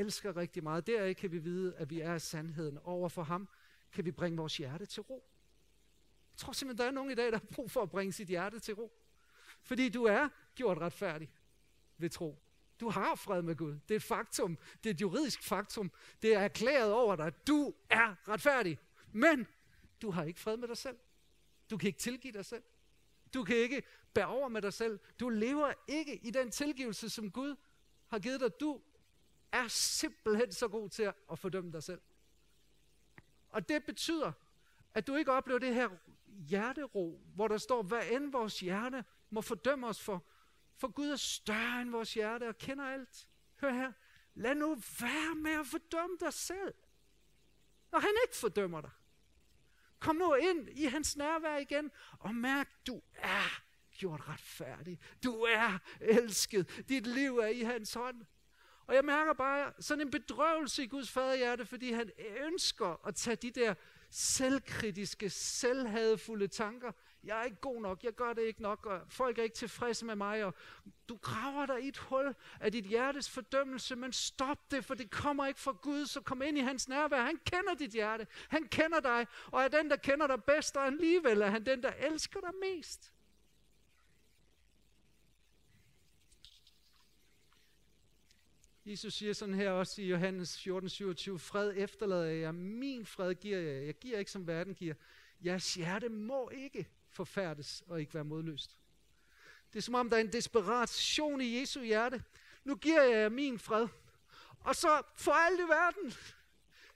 [0.00, 0.86] elsker rigtig meget.
[0.86, 2.78] Der kan vi vide, at vi er i sandheden.
[2.78, 3.48] Over for ham
[3.92, 5.24] kan vi bringe vores hjerte til ro.
[6.32, 8.28] Jeg tror simpelthen, der er nogen i dag, der har brug for at bringe sit
[8.28, 8.92] hjerte til ro.
[9.62, 11.30] Fordi du er gjort retfærdig
[11.98, 12.42] ved tro.
[12.80, 13.72] Du har fred med Gud.
[13.72, 14.58] Det er et faktum.
[14.84, 15.92] Det er et juridisk faktum.
[16.22, 17.32] Det er erklæret over dig.
[17.46, 18.78] Du er retfærdig.
[19.12, 19.46] Men
[20.02, 20.98] du har ikke fred med dig selv.
[21.70, 22.62] Du kan ikke tilgive dig selv.
[23.34, 23.82] Du kan ikke
[24.14, 24.98] bære over med dig selv.
[25.20, 27.56] Du lever ikke i den tilgivelse, som Gud
[28.06, 28.60] har givet dig.
[28.60, 28.80] Du
[29.52, 32.00] er simpelthen så god til at fordømme dig selv.
[33.48, 34.32] Og det betyder,
[34.94, 35.88] at du ikke oplever det her
[36.26, 40.24] hjertero, hvor der står, hvad end vores hjerte må fordømme os for,
[40.76, 43.28] for Gud er større end vores hjerte og kender alt.
[43.60, 43.92] Hør her,
[44.34, 46.74] lad nu være med at fordømme dig selv,
[47.92, 48.90] når han ikke fordømmer dig.
[49.98, 55.00] Kom nu ind i hans nærvær igen, og mærk, du er gjort retfærdig.
[55.24, 56.84] Du er elsket.
[56.88, 58.24] Dit liv er i hans hånd.
[58.90, 62.10] Og jeg mærker bare sådan en bedrøvelse i Guds faderhjerte, fordi han
[62.46, 63.74] ønsker at tage de der
[64.10, 66.92] selvkritiske, selvhadefulde tanker.
[67.24, 70.04] Jeg er ikke god nok, jeg gør det ikke nok, og folk er ikke tilfredse
[70.04, 70.54] med mig, og
[71.08, 75.10] du graver dig i et hul af dit hjertes fordømmelse, men stop det, for det
[75.10, 77.22] kommer ikke fra Gud, så kom ind i hans nærvær.
[77.22, 80.86] Han kender dit hjerte, han kender dig, og er den, der kender dig bedst, og
[80.86, 83.12] alligevel er han den, der elsker dig mest.
[88.90, 93.58] Jesus siger sådan her også i Johannes 14, 27, fred efterlader jeg, min fred giver
[93.58, 94.94] jeg, jeg giver ikke som verden giver.
[95.44, 98.76] Jeres hjerte må ikke forfærdes og ikke være modløst.
[99.72, 102.22] Det er som om, der er en desperation i Jesu hjerte.
[102.64, 103.88] Nu giver jeg jer min fred.
[104.60, 106.10] Og så for alt i verden.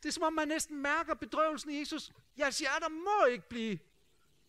[0.02, 2.12] Det er som om, man næsten mærker bedrøvelsen i Jesus.
[2.38, 3.78] Jeres hjerter må ikke blive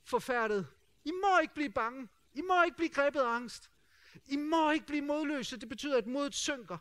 [0.04, 0.68] forfærdet.
[1.04, 2.08] I må ikke blive bange.
[2.34, 3.70] I må ikke blive grebet af angst.
[4.26, 5.58] I må ikke blive modløse.
[5.58, 6.78] Det betyder, at modet synker.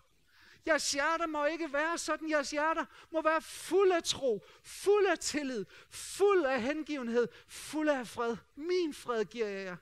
[0.66, 2.30] Jeres hjerter må ikke være sådan.
[2.30, 8.06] Jeres hjerter må være fuld af tro, fuld af tillid, fuld af hengivenhed, fuld af
[8.06, 8.36] fred.
[8.54, 9.76] Min fred giver jeg jer.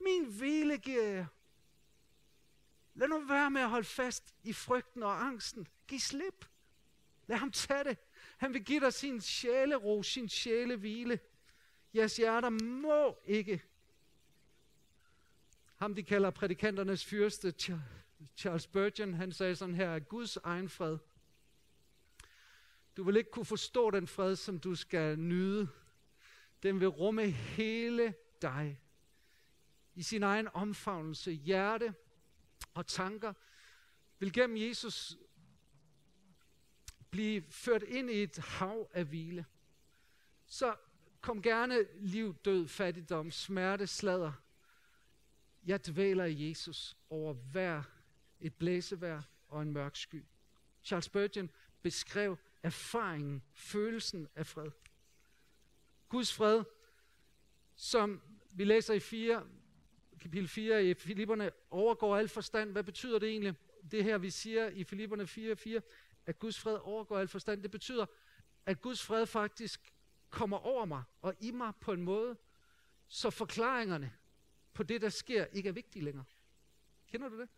[0.00, 1.26] Min hvile giver jeg jer.
[2.94, 5.68] Lad nu være med at holde fast i frygten og angsten.
[5.88, 6.46] Giv slip.
[7.26, 7.98] Lad ham tage det.
[8.36, 11.20] Han vil give dig sin sjælero, sin sjælehvile.
[11.94, 13.62] Jeres hjerter må ikke.
[15.76, 17.52] Ham de kalder prædikanternes fyrste,
[18.36, 20.98] Charles Spurgeon, han sagde sådan her, at Guds egen fred.
[22.96, 25.68] Du vil ikke kunne forstå den fred, som du skal nyde.
[26.62, 28.80] Den vil rumme hele dig.
[29.94, 31.94] I sin egen omfavnelse, hjerte
[32.74, 33.32] og tanker,
[34.18, 35.16] vil gennem Jesus
[37.10, 39.46] blive ført ind i et hav af hvile.
[40.46, 40.76] Så
[41.20, 44.32] kom gerne liv, død, fattigdom, smerte, sladder.
[45.64, 47.82] Jeg dvæler i Jesus over hver
[48.40, 50.24] et blæsevær og en mørk sky.
[50.82, 51.50] Charles Spurgeon
[51.82, 54.70] beskrev erfaringen, følelsen af fred.
[56.08, 56.64] Guds fred,
[57.74, 58.20] som
[58.54, 59.46] vi læser i 4,
[60.20, 62.72] kapitel 4 i Filipperne, overgår al forstand.
[62.72, 63.54] Hvad betyder det egentlig?
[63.90, 65.80] Det her, vi siger i Filipperne 4, 4,
[66.26, 68.06] at Guds fred overgår al forstand, det betyder,
[68.66, 69.94] at Guds fred faktisk
[70.30, 72.36] kommer over mig og i mig på en måde,
[73.08, 74.12] så forklaringerne
[74.72, 76.24] på det, der sker, ikke er vigtige længere.
[77.06, 77.48] Kender du det?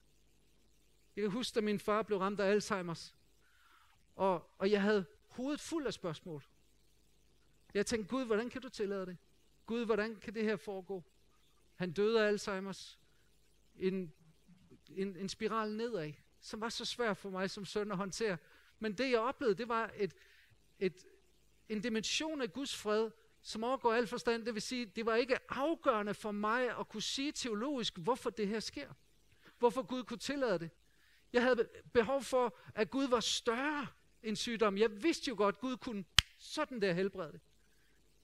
[1.17, 3.13] Jeg kan huske, da min far blev ramt af Alzheimer's.
[4.17, 6.45] Og, og jeg havde hovedet fuld af spørgsmål.
[7.75, 9.17] Jeg tænkte, Gud, hvordan kan du tillade det?
[9.67, 11.05] Gud, hvordan kan det her foregå?
[11.75, 12.99] Han døde af Alzheimer's.
[13.77, 14.13] En,
[14.89, 18.37] en, en spiral nedad, som var så svær for mig som søn at håndtere.
[18.79, 20.15] Men det, jeg oplevede, det var et,
[20.79, 21.07] et,
[21.69, 23.11] en dimension af Guds fred,
[23.43, 24.47] som overgår al forstand.
[24.47, 28.49] Det vil sige, det var ikke afgørende for mig at kunne sige teologisk, hvorfor det
[28.49, 28.93] her sker.
[29.59, 30.71] Hvorfor Gud kunne tillade det.
[31.33, 33.87] Jeg havde behov for, at Gud var større
[34.23, 34.79] end sygdom.
[34.79, 36.05] Jeg vidste jo godt, at Gud kunne
[36.39, 37.41] sådan der helbrede det.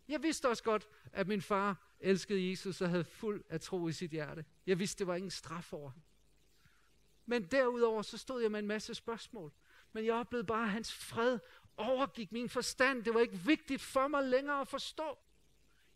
[0.09, 3.93] Jeg vidste også godt, at min far elskede Jesus og havde fuld af tro i
[3.93, 4.45] sit hjerte.
[4.67, 6.03] Jeg vidste, det var ingen straf over ham.
[7.27, 9.53] Men derudover, så stod jeg med en masse spørgsmål.
[9.93, 11.39] Men jeg oplevede bare, at hans fred
[11.77, 13.05] overgik min forstand.
[13.05, 15.19] Det var ikke vigtigt for mig længere at forstå.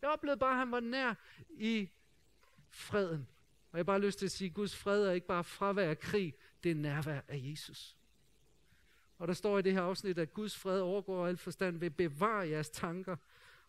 [0.02, 1.14] Jeg oplevede bare, at han var nær
[1.50, 1.88] i
[2.70, 3.28] freden.
[3.72, 5.90] Og jeg har bare lyst til at sige, at Guds fred er ikke bare fravær
[5.90, 7.96] af krig, det er nærvær af Jesus.
[9.18, 12.48] Og der står i det her afsnit, at Guds fred overgår al forstand ved bevare
[12.48, 13.16] jeres tanker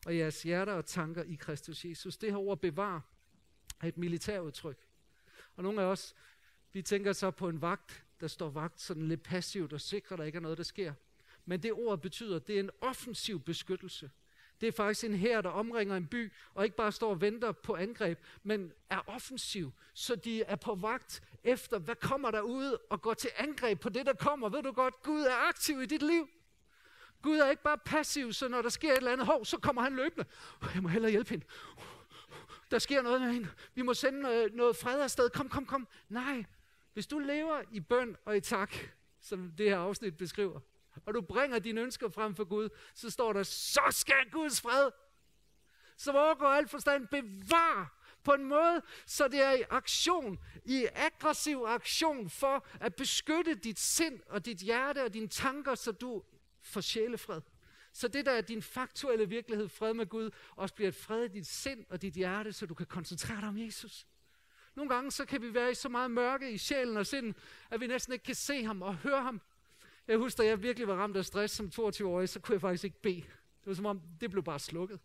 [0.05, 2.17] og jeres hjerter og tanker i Kristus Jesus.
[2.17, 3.01] Det her ord bevare
[3.81, 4.77] er et militærudtryk.
[5.55, 6.15] Og nogle af os,
[6.73, 10.19] vi tænker så på en vagt, der står vagt sådan lidt passivt og sikrer, at
[10.19, 10.93] der ikke er noget, der sker.
[11.45, 14.11] Men det ord betyder, at det er en offensiv beskyttelse.
[14.61, 17.51] Det er faktisk en her, der omringer en by, og ikke bare står og venter
[17.51, 22.77] på angreb, men er offensiv, så de er på vagt efter, hvad kommer der ud,
[22.89, 24.49] og går til angreb på det, der kommer.
[24.49, 26.29] Ved du godt, Gud er aktiv i dit liv.
[27.21, 29.81] Gud er ikke bare passiv, så når der sker et eller andet hov, så kommer
[29.81, 30.25] han løbende.
[30.73, 31.45] Jeg må hellere hjælpe hende.
[32.71, 33.49] Der sker noget med hende.
[33.75, 35.29] Vi må sende noget, noget fred afsted.
[35.29, 35.87] Kom, kom, kom.
[36.09, 36.45] Nej,
[36.93, 38.75] hvis du lever i bøn og i tak,
[39.21, 40.59] som det her afsnit beskriver,
[41.05, 44.91] og du bringer dine ønsker frem for Gud, så står der, så skal Guds fred,
[45.97, 51.63] som overgår alt forstand, bevar på en måde, så det er i aktion, i aggressiv
[51.67, 56.23] aktion for at beskytte dit sind og dit hjerte og dine tanker, så du
[56.61, 57.41] får sjælefred.
[57.93, 61.27] Så det, der er din faktuelle virkelighed, fred med Gud, også bliver et fred i
[61.27, 64.07] dit sind og dit hjerte, så du kan koncentrere dig om Jesus.
[64.75, 67.35] Nogle gange så kan vi være i så meget mørke i sjælen og sinden,
[67.69, 69.41] at vi næsten ikke kan se ham og høre ham.
[70.07, 72.83] Jeg husker, da jeg virkelig var ramt af stress som 22-årig, så kunne jeg faktisk
[72.83, 73.21] ikke bede.
[73.21, 74.99] Det var som om, det blev bare slukket.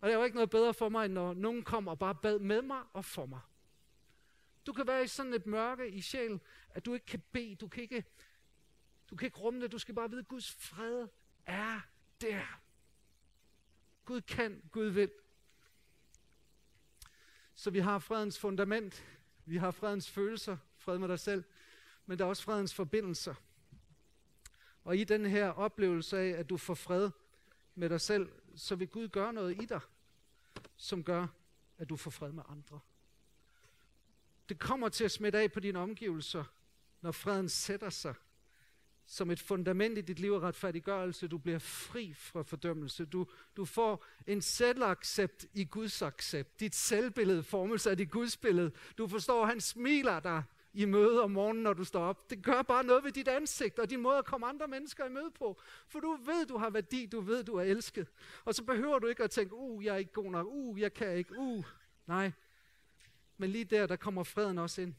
[0.00, 2.38] Og det var ikke noget bedre for mig, end når nogen kom og bare bad
[2.38, 3.40] med mig og for mig.
[4.66, 7.68] Du kan være i sådan et mørke i sjælen, at du ikke kan bede, du
[7.68, 8.04] kan ikke,
[9.10, 11.08] du kan ikke rumme det, du skal bare vide, at Guds fred
[11.46, 11.80] er
[12.20, 12.60] der.
[14.04, 15.10] Gud kan, Gud vil.
[17.54, 19.04] Så vi har fredens fundament,
[19.44, 21.44] vi har fredens følelser, fred med dig selv,
[22.06, 23.34] men der er også fredens forbindelser.
[24.84, 27.10] Og i den her oplevelse af, at du får fred
[27.74, 29.80] med dig selv, så vil Gud gøre noget i dig,
[30.76, 31.26] som gør,
[31.78, 32.80] at du får fred med andre.
[34.48, 36.44] Det kommer til at smitte af på dine omgivelser,
[37.00, 38.14] når freden sætter sig
[39.10, 41.28] som et fundament i dit liv af retfærdiggørelse.
[41.28, 43.04] Du bliver fri fra fordømmelse.
[43.04, 46.60] Du, du får en selvaccept i Guds accept.
[46.60, 48.72] Dit selvbillede formes af dit Guds billede.
[48.98, 50.42] Du forstår, at han smiler dig
[50.72, 52.30] i møde om morgenen, når du står op.
[52.30, 55.08] Det gør bare noget ved dit ansigt og din måde at komme andre mennesker i
[55.08, 55.60] møde på.
[55.88, 58.08] For du ved, du har værdi, du ved, du er elsket.
[58.44, 60.94] Og så behøver du ikke at tænke, uh, jeg er ikke god nok, uh, jeg
[60.94, 61.64] kan ikke, uh.
[62.06, 62.32] Nej,
[63.36, 64.94] men lige der, der kommer freden også ind.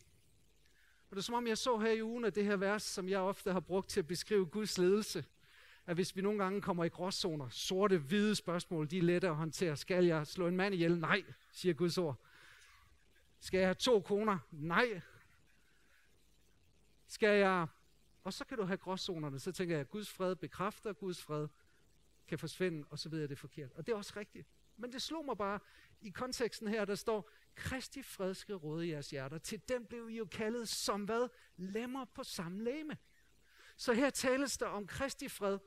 [1.09, 3.09] Og det er som om, jeg så her i ugen, at det her vers, som
[3.09, 5.25] jeg ofte har brugt til at beskrive Guds ledelse,
[5.85, 9.35] at hvis vi nogle gange kommer i gråzoner, sorte, hvide spørgsmål, de er lette at
[9.35, 9.77] håndtere.
[9.77, 10.99] Skal jeg slå en mand ihjel?
[10.99, 12.15] Nej, siger Guds ord.
[13.39, 14.37] Skal jeg have to koner?
[14.51, 15.01] Nej.
[17.09, 17.67] Skal jeg...
[18.23, 19.39] Og så kan du have gråzonerne.
[19.39, 21.47] Så tænker jeg, at Guds fred bekræfter, Guds fred
[22.27, 23.71] kan forsvinde, og så ved jeg, det er forkert.
[23.71, 24.47] Og det er også rigtigt.
[24.77, 25.59] Men det slog mig bare,
[26.01, 29.37] i konteksten her, der står, Kristi fred skal råde i jeres hjerter.
[29.37, 31.27] Til dem blev I jo kaldet som hvad?
[31.57, 32.97] Lemmer på samme læme.
[33.77, 35.59] Så her tales der om Kristi fred,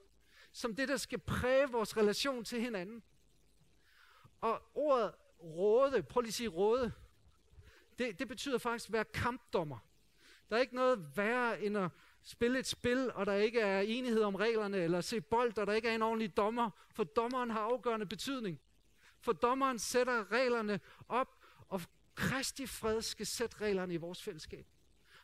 [0.52, 3.02] som det, der skal præge vores relation til hinanden.
[4.40, 6.92] Og ordet råde, prøv lige at sige råde,
[7.98, 9.78] det, det betyder faktisk at være kampdommer.
[10.52, 11.90] Der er ikke noget værre end at
[12.22, 15.72] spille et spil, og der ikke er enighed om reglerne, eller se bold, og der
[15.72, 18.60] ikke er en ordentlig dommer, for dommeren har afgørende betydning.
[19.20, 21.80] For dommeren sætter reglerne op, og
[22.14, 24.66] Kristi fred skal sætte reglerne i vores fællesskab.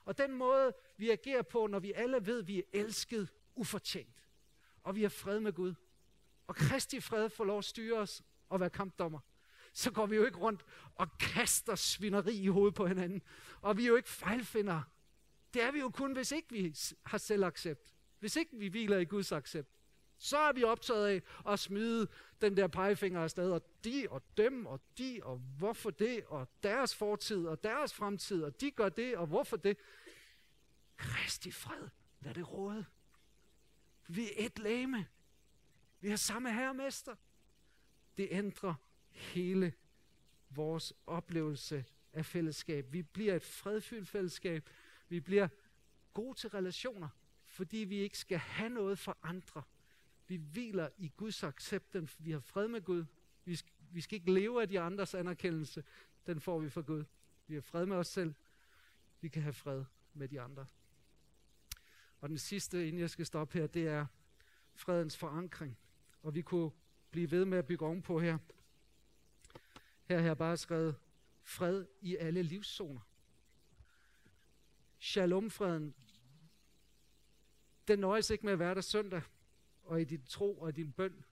[0.04, 4.26] Og den måde, vi agerer på, når vi alle ved, at vi er elsket ufortjent,
[4.82, 5.74] og vi har fred med Gud,
[6.46, 9.20] og Kristi fred får lov at styre os og være kampdommer,
[9.72, 10.64] så går vi jo ikke rundt
[10.94, 13.22] og kaster svineri i hovedet på hinanden.
[13.60, 14.84] Og vi er jo ikke fejlfindere.
[15.54, 17.94] Det er vi jo kun, hvis ikke vi har selvaccept.
[18.18, 19.68] Hvis ikke vi hviler i Guds accept.
[20.18, 22.08] Så er vi optaget af at smide
[22.40, 26.94] den der pegefinger afsted, og de og dem og de, og hvorfor det, og deres
[26.94, 29.76] fortid og deres fremtid, og de gør det, og hvorfor det.
[30.96, 31.88] Kristi fred,
[32.20, 32.84] lad det råde.
[34.08, 35.06] Vi er et lame.
[36.00, 37.14] Vi har samme herremester.
[38.16, 38.74] Det ændrer
[39.10, 39.72] hele
[40.50, 42.92] vores oplevelse af fællesskab.
[42.92, 44.70] Vi bliver et fredfyldt fællesskab.
[45.08, 45.48] Vi bliver
[46.12, 47.08] gode til relationer,
[47.44, 49.62] fordi vi ikke skal have noget for andre.
[50.26, 51.96] Vi hviler i Guds accept.
[52.18, 53.04] Vi har fred med Gud.
[53.44, 55.84] Vi skal, vi skal ikke leve af de andres anerkendelse.
[56.26, 57.04] Den får vi fra Gud.
[57.46, 58.34] Vi har fred med os selv.
[59.20, 60.66] Vi kan have fred med de andre.
[62.20, 64.06] Og den sidste, inden jeg skal stoppe her, det er
[64.74, 65.78] fredens forankring.
[66.22, 66.70] Og vi kunne
[67.10, 68.38] blive ved med at bygge ovenpå her.
[70.04, 70.96] Her har jeg bare skrevet
[71.42, 73.00] fred i alle livszoner
[74.98, 75.94] shalomfreden,
[77.88, 79.22] den nøjes ikke med at være der søndag
[79.82, 81.24] og i din tro og i din bøn.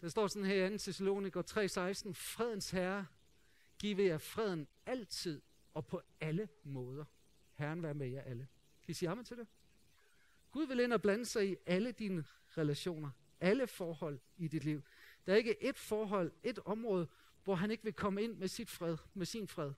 [0.00, 0.78] Der står sådan her i 2.
[0.78, 3.06] Thessaloniker 3:16, fredens herre,
[3.78, 5.42] give jer freden altid
[5.74, 7.04] og på alle måder.
[7.54, 8.48] Herren være med jer alle.
[8.82, 9.46] Kan I sige amen til det?
[10.50, 12.24] Gud vil ind og blande sig i alle dine
[12.58, 13.10] relationer,
[13.40, 14.82] alle forhold i dit liv.
[15.26, 17.08] Der er ikke et forhold, et område,
[17.44, 19.72] hvor han ikke vil komme ind med sit fred, med sin fred.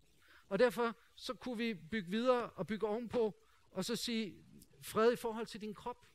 [0.53, 3.35] Og derfor så kunne vi bygge videre og bygge ovenpå,
[3.71, 4.35] og så sige
[4.81, 6.07] fred i forhold til din krop.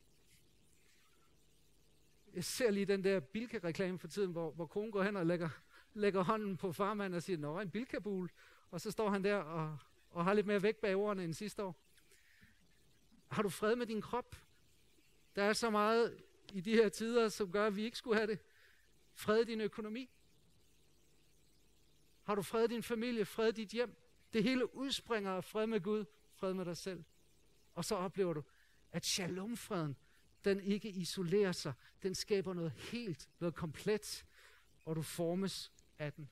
[2.33, 5.49] Jeg ser lige den der Bilka-reklame for tiden, hvor, hvor konen går hen og lægger,
[5.93, 8.29] lægger hånden på farmanden og siger, nå, en Bilka-bul.
[8.71, 9.77] Og så står han der og,
[10.09, 11.75] og har lidt mere vægt bag ordene end sidste år.
[13.27, 14.35] Har du fred med din krop?
[15.35, 16.23] Der er så meget
[16.53, 18.39] i de her tider, som gør, at vi ikke skulle have det.
[19.13, 20.09] Fred i din økonomi.
[22.23, 23.95] Har du fred i din familie, fred i dit hjem?
[24.33, 27.03] Det hele udspringer af fred med Gud, fred med dig selv.
[27.73, 28.43] Og så oplever du,
[28.91, 29.95] at shalomfreden,
[30.45, 31.73] den ikke isolerer sig.
[32.03, 34.25] Den skaber noget helt, noget komplet,
[34.85, 36.29] og du formes af den.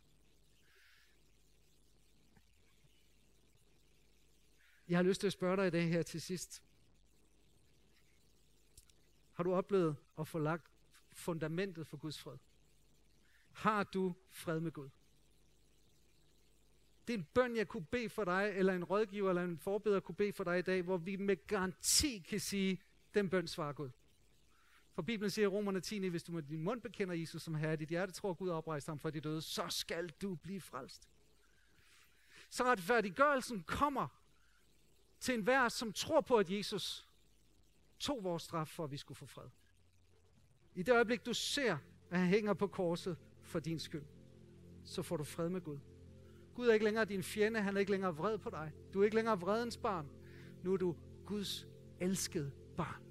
[4.88, 6.64] Jeg har lyst til at spørge dig i dag her til sidst.
[9.32, 10.72] Har du oplevet at få lagt
[11.12, 12.38] fundamentet for Guds fred?
[13.52, 14.90] Har du fred med Gud?
[17.08, 20.00] Det er en bøn, jeg kunne bede for dig, eller en rådgiver eller en forbeder
[20.00, 22.82] kunne bede for dig i dag, hvor vi med garanti kan sige,
[23.14, 23.90] den bøn svarer Gud.
[24.94, 27.76] For Bibelen siger i Romerne 10, hvis du med din mund bekender Jesus som herre,
[27.76, 31.10] dit hjerte tror Gud oprejste ham fra de døde, så skal du blive frelst.
[32.50, 34.08] Så retfærdiggørelsen kommer
[35.20, 37.08] til en som tror på, at Jesus
[38.00, 39.50] tog vores straf for, at vi skulle få fred.
[40.76, 41.78] I det øjeblik, du ser,
[42.10, 44.06] at han hænger på korset for din skyld,
[44.84, 45.80] så får du fred med Gud.
[46.56, 48.72] Gud er ikke længere din fjende, han er ikke længere vred på dig.
[48.94, 50.08] Du er ikke længere vredens barn.
[50.64, 50.96] Nu er du
[51.26, 51.68] Guds
[52.00, 53.02] elskede barn,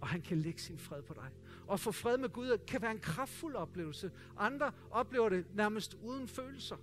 [0.00, 1.30] og han kan lægge sin fred på dig.
[1.66, 4.10] Og få fred med Gud kan være en kraftfuld oplevelse.
[4.36, 6.76] Andre oplever det nærmest uden følelser.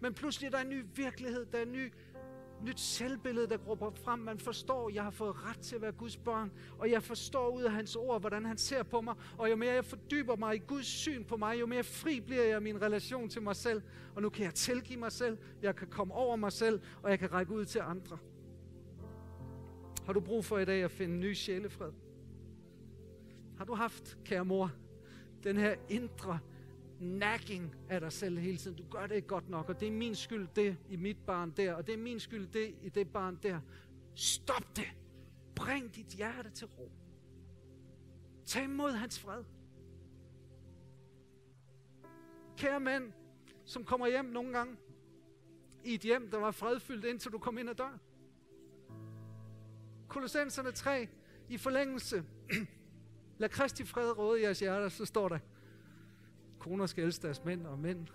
[0.00, 1.92] Men pludselig er der en ny virkelighed, der er en ny
[2.62, 4.18] nyt selvbillede, der grupper frem.
[4.18, 7.48] Man forstår, at jeg har fået ret til at være Guds børn, og jeg forstår
[7.48, 10.54] ud af hans ord, hvordan han ser på mig, og jo mere jeg fordyber mig
[10.54, 13.56] i Guds syn på mig, jo mere fri bliver jeg i min relation til mig
[13.56, 13.82] selv,
[14.14, 17.18] og nu kan jeg tilgive mig selv, jeg kan komme over mig selv, og jeg
[17.18, 18.18] kan række ud til andre.
[20.06, 21.92] Har du brug for i dag at finde ny sjælefred?
[23.58, 24.72] Har du haft, kære mor,
[25.44, 26.38] den her indre
[27.00, 28.76] nagging af dig selv hele tiden.
[28.76, 31.50] Du gør det ikke godt nok, og det er min skyld det i mit barn
[31.50, 33.60] der, og det er min skyld det i det barn der.
[34.14, 34.92] Stop det.
[35.54, 36.92] Bring dit hjerte til ro.
[38.46, 39.44] Tag imod hans fred.
[42.56, 43.12] Kære mænd,
[43.64, 44.76] som kommer hjem nogle gange
[45.84, 48.00] i et hjem, der var fredfyldt, indtil du kom ind ad døren.
[50.08, 51.08] Kolossenserne 3,
[51.48, 52.24] i forlængelse,
[53.38, 55.38] lad Kristi fred råde i jeres hjerter, så står der,
[56.60, 58.06] Koner skal elske deres mænd, og mænd,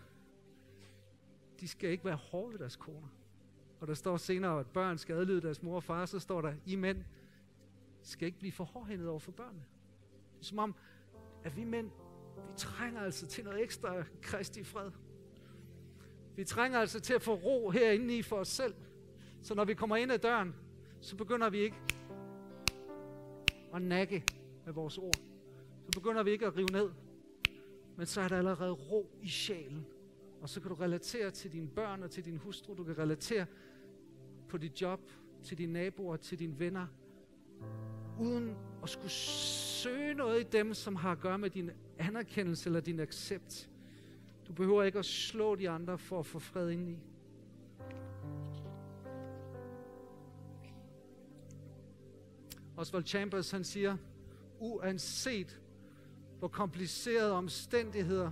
[1.59, 3.07] de skal ikke være hårde ved deres koner.
[3.79, 6.53] Og der står senere, at børn skal adlyde deres mor og far, så står der,
[6.65, 7.03] I mænd
[8.01, 9.65] skal ikke blive for hårdhændet over for børnene.
[10.41, 10.75] Som om,
[11.43, 11.89] at vi mænd,
[12.35, 14.91] vi trænger altså til noget ekstra kristi fred.
[16.35, 18.75] Vi trænger altså til at få ro herinde i for os selv.
[19.41, 20.55] Så når vi kommer ind ad døren,
[21.01, 21.77] så begynder vi ikke
[23.73, 24.23] at nakke
[24.65, 25.15] med vores ord.
[25.85, 26.89] Så begynder vi ikke at rive ned
[27.97, 29.85] men så er der allerede ro i sjælen.
[30.41, 32.73] Og så kan du relatere til dine børn og til din hustru.
[32.73, 33.45] Du kan relatere
[34.49, 34.99] på dit job,
[35.43, 36.87] til dine naboer, til dine venner,
[38.19, 42.79] uden at skulle søge noget i dem, som har at gøre med din anerkendelse eller
[42.79, 43.69] din accept.
[44.47, 46.99] Du behøver ikke at slå de andre for at få fred ind i.
[52.77, 53.97] Oswald Chambers han siger,
[54.59, 55.61] uanset
[56.39, 58.31] hvor komplicerede omstændigheder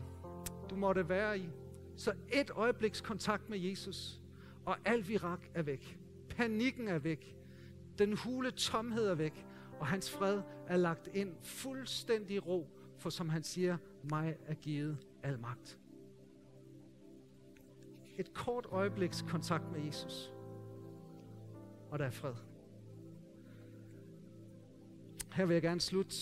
[0.69, 1.49] du måtte være i.
[1.95, 4.21] Så et øjebliks kontakt med Jesus,
[4.65, 5.99] og al virak er væk.
[6.29, 7.37] Panikken er væk.
[7.97, 9.45] Den hule tomhed er væk,
[9.79, 14.97] og hans fred er lagt ind fuldstændig ro, for som han siger, mig er givet
[15.23, 15.79] al magt.
[18.17, 20.33] Et kort øjebliks kontakt med Jesus,
[21.91, 22.33] og der er fred.
[25.33, 26.15] Her vil jeg gerne slutte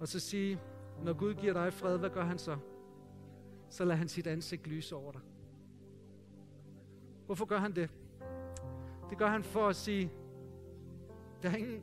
[0.00, 0.60] og så sige,
[1.04, 2.56] når Gud giver dig fred, hvad gør han så?
[3.70, 5.20] Så lader han sit ansigt lyse over dig.
[7.26, 7.90] Hvorfor gør han det?
[9.10, 10.12] Det gør han for at sige,
[11.42, 11.82] der er ingen,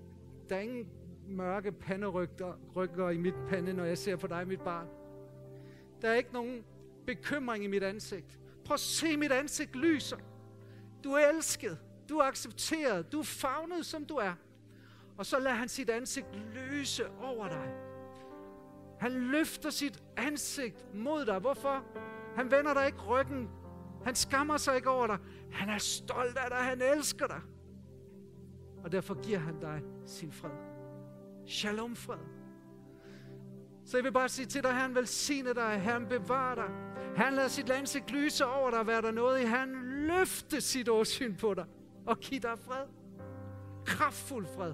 [0.49, 0.88] der er ingen
[1.28, 4.88] mørke panderygter rykker i mit pande, når jeg ser på dig, mit barn.
[6.01, 6.64] Der er ikke nogen
[7.05, 8.39] bekymring i mit ansigt.
[8.66, 10.18] Prøv at se, mit ansigt lyser.
[11.03, 11.78] Du er elsket.
[12.09, 13.12] Du er accepteret.
[13.12, 14.34] Du er fagnet, som du er.
[15.18, 17.80] Og så lader han sit ansigt lyse over dig.
[19.02, 21.39] Han løfter sit ansigt mod dig.
[21.39, 21.86] Hvorfor?
[22.36, 23.49] Han vender dig ikke ryggen.
[24.04, 25.18] Han skammer sig ikke over dig.
[25.52, 26.58] Han er stolt af dig.
[26.58, 27.41] Han elsker dig.
[28.84, 30.52] Og derfor giver han dig sin fred.
[31.47, 32.18] Shalom fred.
[33.86, 36.70] Så jeg vil bare sige til dig, han velsigne dig, han bevarer dig.
[37.16, 39.43] Han lader sit ansigt lyse over dig, hvad der noget i.
[39.43, 41.66] Han løfte sit åsyn på dig
[42.06, 42.86] og giver dig fred.
[43.86, 44.74] Kraftfuld fred.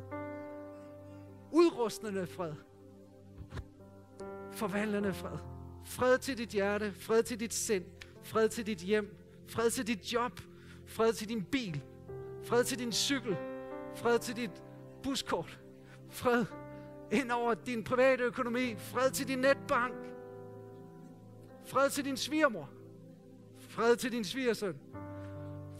[1.52, 2.54] Udrustende fred
[4.58, 5.38] forvandlende fred.
[5.86, 7.86] Fred til dit hjerte, fred til dit sind,
[8.24, 9.16] fred til dit hjem,
[9.48, 10.40] fred til dit job,
[10.86, 11.84] fred til din bil,
[12.44, 13.38] fred til din cykel,
[13.96, 14.64] fred til dit
[15.04, 15.60] buskort,
[16.10, 16.46] fred
[17.12, 19.94] ind over din private økonomi, fred til din netbank,
[21.66, 22.70] fred til din svigermor,
[23.60, 24.76] fred til din svigersøn,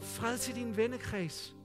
[0.00, 1.56] fred til din vennekreds,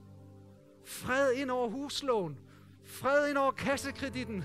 [0.84, 2.38] fred ind over huslån,
[2.82, 4.44] fred ind over kassekreditten,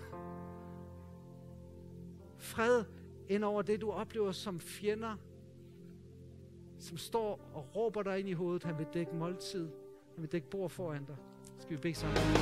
[2.59, 2.83] fred
[3.29, 5.15] ind over det, du oplever som fjender,
[6.79, 8.63] som står og råber dig ind i hovedet.
[8.63, 9.69] Han vil dække måltid.
[10.15, 11.15] Han vil dække bord foran dig.
[11.59, 12.17] Skal vi bede sammen?
[12.17, 12.39] For